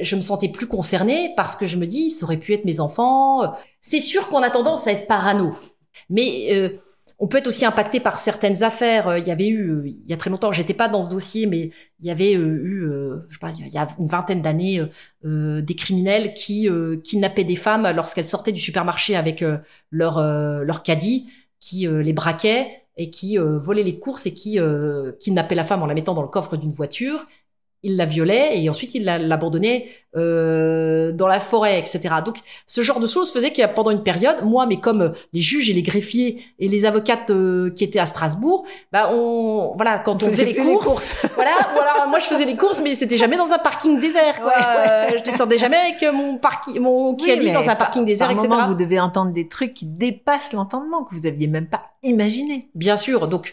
[0.01, 2.79] Je me sentais plus concernée parce que je me dis, ça aurait pu être mes
[2.79, 3.53] enfants.
[3.79, 5.53] C'est sûr qu'on a tendance à être parano,
[6.09, 6.69] mais euh,
[7.17, 9.07] on peut être aussi impacté par certaines affaires.
[9.07, 11.09] Euh, Il y avait eu, euh, il y a très longtemps, j'étais pas dans ce
[11.09, 12.89] dossier, mais il y avait euh, eu,
[13.29, 14.81] je sais pas, il y a une vingtaine d'années,
[15.23, 16.69] des criminels qui
[17.03, 19.43] kidnappaient des femmes lorsqu'elles sortaient du supermarché avec
[19.91, 21.27] leur leur caddie,
[21.59, 24.59] qui les braquaient et qui volaient les courses et qui
[25.19, 27.25] kidnappaient la femme en la mettant dans le coffre d'une voiture.
[27.87, 31.99] Il la violait et ensuite il la- l'abandonnait euh, dans la forêt, etc.
[32.25, 35.01] Donc ce genre de choses faisait qu'il y a pendant une période, moi, mais comme
[35.01, 39.11] euh, les juges et les greffiers et les avocates euh, qui étaient à Strasbourg, bah
[39.13, 42.55] on, voilà, quand on faisait les plus courses, voilà, ou alors moi je faisais les
[42.55, 44.47] courses, mais c'était jamais dans un parking désert, quoi.
[44.47, 45.15] Ouais, ouais.
[45.15, 48.35] Euh, je descendais jamais avec mon parking, mon caddie dans un par- parking désert, par
[48.37, 48.47] etc.
[48.47, 52.69] moment, vous devez entendre des trucs qui dépassent l'entendement que vous aviez même pas imaginé.
[52.73, 53.27] Bien sûr.
[53.27, 53.51] Donc,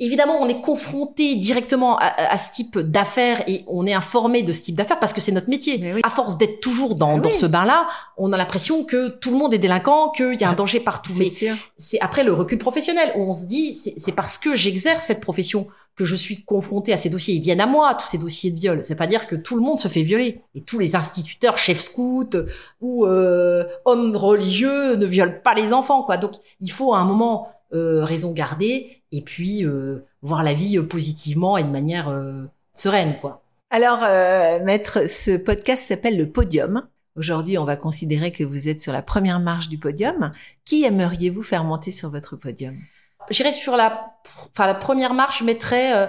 [0.00, 4.52] évidemment, on est confronté directement à, à ce type d'affaires et on est informé de
[4.52, 5.80] ce type d'affaires parce que c'est notre métier.
[5.94, 6.00] Oui.
[6.02, 7.86] À force d'être toujours dans, Ah ce bain-là,
[8.16, 11.12] on a l'impression que tout le monde est délinquant, qu'il y a un danger partout.
[11.16, 11.54] Mais sûr.
[11.78, 15.20] c'est après le recul professionnel où on se dit, c'est c'est parce que j'exerce cette
[15.20, 17.34] profession que je suis confronté à ces dossiers.
[17.34, 18.80] Ils viennent à moi, tous ces dossiers de viol.
[18.82, 20.40] C'est pas dire que tout le monde se fait violer.
[20.54, 22.30] Et tous les instituteurs, chefs scouts
[22.80, 26.16] ou euh, hommes religieux ne violent pas les enfants, quoi.
[26.16, 30.78] Donc, il faut à un moment euh, raison garder et puis euh, voir la vie
[30.78, 33.42] euh, positivement et de manière euh, sereine, quoi.
[33.70, 36.88] Alors, euh, maître, ce podcast s'appelle le Podium.
[37.16, 40.32] Aujourd'hui, on va considérer que vous êtes sur la première marche du podium.
[40.64, 42.76] Qui aimeriez-vous faire monter sur votre podium?
[43.30, 44.14] J'irais sur la,
[44.48, 46.06] enfin la première marche, je mettrais euh,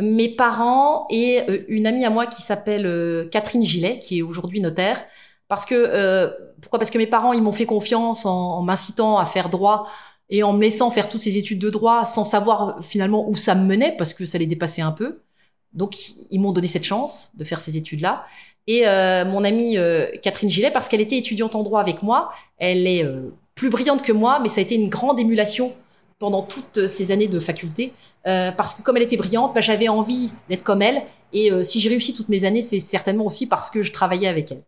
[0.00, 4.60] mes parents et une amie à moi qui s'appelle euh, Catherine Gillet, qui est aujourd'hui
[4.60, 5.04] notaire.
[5.48, 6.30] Parce que euh,
[6.60, 6.78] pourquoi?
[6.78, 9.88] Parce que mes parents, ils m'ont fait confiance en, en m'incitant à faire droit
[10.30, 13.54] et en me laissant faire toutes ces études de droit sans savoir finalement où ça
[13.54, 15.20] me menait, parce que ça les dépassait un peu.
[15.72, 15.96] Donc
[16.30, 18.24] ils m'ont donné cette chance de faire ces études-là.
[18.66, 22.30] Et euh, mon amie euh, Catherine Gillet, parce qu'elle était étudiante en droit avec moi,
[22.58, 25.72] elle est euh, plus brillante que moi, mais ça a été une grande émulation
[26.18, 27.92] pendant toutes ces années de faculté,
[28.26, 31.02] euh, parce que comme elle était brillante, bah, j'avais envie d'être comme elle.
[31.32, 34.28] Et euh, si j'ai réussi toutes mes années, c'est certainement aussi parce que je travaillais
[34.28, 34.62] avec elle.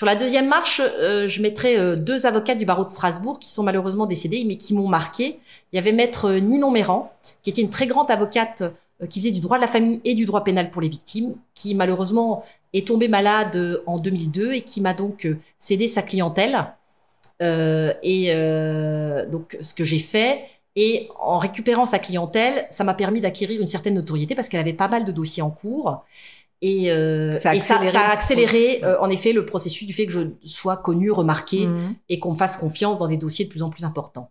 [0.00, 3.50] Sur la deuxième marche, euh, je mettrai euh, deux avocats du barreau de Strasbourg qui
[3.50, 5.38] sont malheureusement décédés, mais qui m'ont marqué.
[5.70, 8.62] Il y avait maître euh, Ninon Méran, qui était une très grande avocate
[9.10, 11.74] qui faisait du droit de la famille et du droit pénal pour les victimes, qui
[11.74, 12.42] malheureusement
[12.72, 15.28] est tombée malade en 2002 et qui m'a donc
[15.58, 16.72] cédé sa clientèle.
[17.42, 20.46] Euh, et euh, donc ce que j'ai fait,
[20.76, 24.72] et en récupérant sa clientèle, ça m'a permis d'acquérir une certaine notoriété parce qu'elle avait
[24.72, 26.04] pas mal de dossiers en cours.
[26.62, 27.92] Et, euh, Ça a et ça, accéléré.
[27.98, 31.66] ça a accéléré, euh, en effet, le processus du fait que je sois connue, remarquée
[31.66, 31.94] Mhm.
[32.10, 34.30] et qu'on me fasse confiance dans des dossiers de plus en plus importants.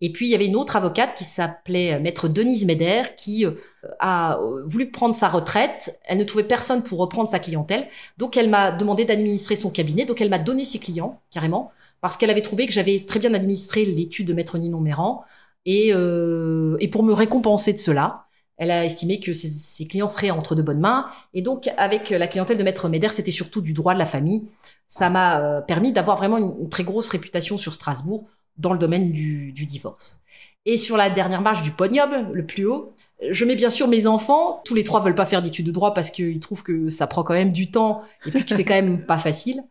[0.00, 3.44] Et puis, il y avait une autre avocate qui s'appelait euh, Maître Denise Meder qui
[3.44, 3.52] euh,
[3.98, 5.98] a euh, voulu prendre sa retraite.
[6.04, 7.88] Elle ne trouvait personne pour reprendre sa clientèle.
[8.18, 10.04] Donc, elle m'a demandé d'administrer son cabinet.
[10.04, 13.34] Donc, elle m'a donné ses clients, carrément, parce qu'elle avait trouvé que j'avais très bien
[13.34, 15.24] administré l'étude de Maître Ninon Méran.
[15.66, 18.23] Et, euh, et pour me récompenser de cela,
[18.56, 21.08] elle a estimé que ses, clients seraient entre de bonnes mains.
[21.32, 24.44] Et donc, avec la clientèle de Maître Meder, c'était surtout du droit de la famille.
[24.88, 28.26] Ça m'a euh, permis d'avoir vraiment une, une très grosse réputation sur Strasbourg
[28.56, 30.20] dans le domaine du, du divorce.
[30.66, 32.93] Et sur la dernière marche du podium, le plus haut,
[33.30, 34.60] je mets bien sûr mes enfants.
[34.64, 37.22] Tous les trois veulent pas faire d'études de droit parce qu'ils trouvent que ça prend
[37.22, 39.62] quand même du temps et puis que c'est quand même pas facile.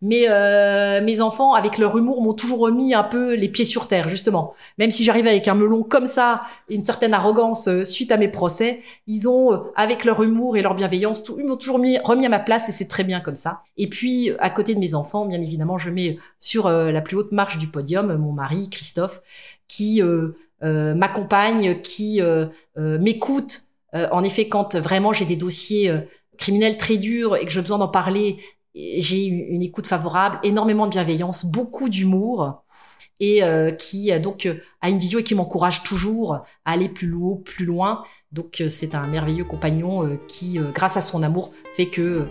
[0.00, 3.86] Mais euh, mes enfants, avec leur humour, m'ont toujours remis un peu les pieds sur
[3.86, 4.52] terre, justement.
[4.78, 8.16] Même si j'arrivais avec un melon comme ça, et une certaine arrogance euh, suite à
[8.16, 11.78] mes procès, ils ont, euh, avec leur humour et leur bienveillance, tout, ils m'ont toujours
[11.78, 13.62] mis, remis à ma place et c'est très bien comme ça.
[13.76, 17.16] Et puis, à côté de mes enfants, bien évidemment, je mets sur euh, la plus
[17.16, 19.22] haute marche du podium mon mari, Christophe,
[19.72, 22.46] qui euh, euh, m'accompagne, qui euh,
[22.76, 23.62] m'écoute.
[24.10, 25.92] En effet, quand vraiment j'ai des dossiers
[26.38, 28.38] criminels très durs et que j'ai besoin d'en parler,
[28.74, 32.64] j'ai une écoute favorable, énormément de bienveillance, beaucoup d'humour
[33.20, 34.48] et euh, qui donc
[34.80, 38.02] a une vision et qui m'encourage toujours à aller plus haut, plus loin.
[38.30, 42.28] Donc c'est un merveilleux compagnon qui, grâce à son amour, fait que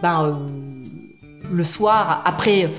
[0.00, 0.48] ben
[1.50, 2.70] le soir après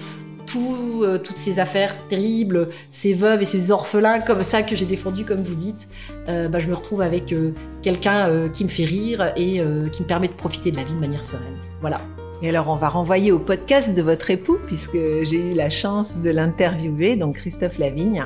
[0.48, 4.86] tout, euh, toutes ces affaires terribles, ces veuves et ces orphelins comme ça que j'ai
[4.86, 5.88] défendus, comme vous dites,
[6.28, 7.52] euh, ben, je me retrouve avec euh,
[7.84, 10.84] quelqu'un euh, qui me fait rire et euh, qui me permet de profiter de la
[10.84, 11.58] vie de manière sereine.
[11.82, 12.02] Voilà.
[12.42, 16.18] Et alors, on va renvoyer au podcast de votre époux, puisque j'ai eu la chance
[16.18, 18.26] de l'interviewer, donc Christophe Lavigne,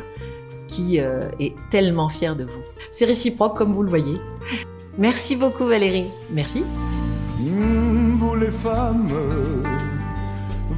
[0.67, 2.61] qui euh, est tellement fier de vous.
[2.91, 4.17] C'est réciproque, comme vous le voyez.
[4.97, 6.09] Merci beaucoup Valérie.
[6.29, 6.63] Merci.
[7.39, 9.07] Mmh, vous les femmes,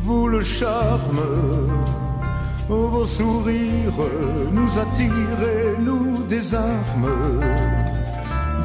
[0.04, 1.24] vous le charme,
[2.68, 4.06] vos sourires
[4.52, 7.40] nous attirent et nous désarment.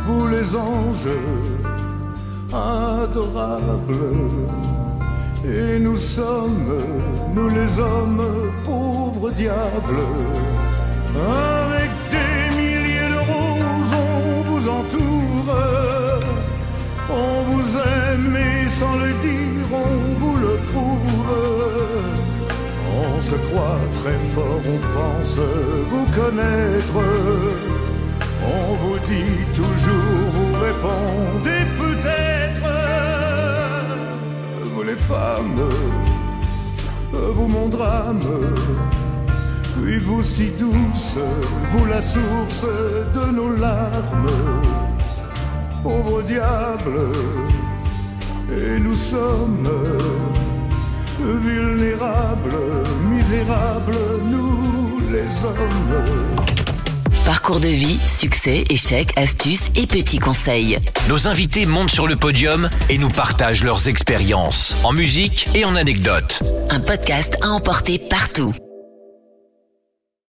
[0.05, 1.17] Vous les anges
[2.53, 4.09] adorables,
[5.45, 6.73] et nous sommes,
[7.35, 8.27] nous les hommes,
[8.65, 10.05] pauvres diables,
[11.15, 16.08] avec des milliers de roses, on vous entoure.
[17.11, 20.99] On vous aime et sans le dire, on vous le prouve.
[23.01, 25.39] On se croit très fort, on pense
[25.91, 26.93] vous connaître.
[28.45, 32.69] On vous dit toujours, vous répondez peut-être.
[34.75, 35.63] Vous les femmes,
[37.13, 38.21] vous mon drame.
[39.81, 41.17] Oui, vous si douce,
[41.71, 42.67] vous la source
[43.15, 44.31] de nos larmes
[45.83, 46.99] pauvre diable,
[48.51, 49.69] et nous sommes
[51.21, 52.57] vulnérables,
[53.11, 56.29] misérables, nous les hommes.
[57.25, 60.79] Parcours de vie, succès, échecs, astuces et petits conseils.
[61.09, 65.77] Nos invités montent sur le podium et nous partagent leurs expériences en musique et en
[65.77, 66.43] anecdotes.
[66.71, 68.55] Un podcast à emporter partout.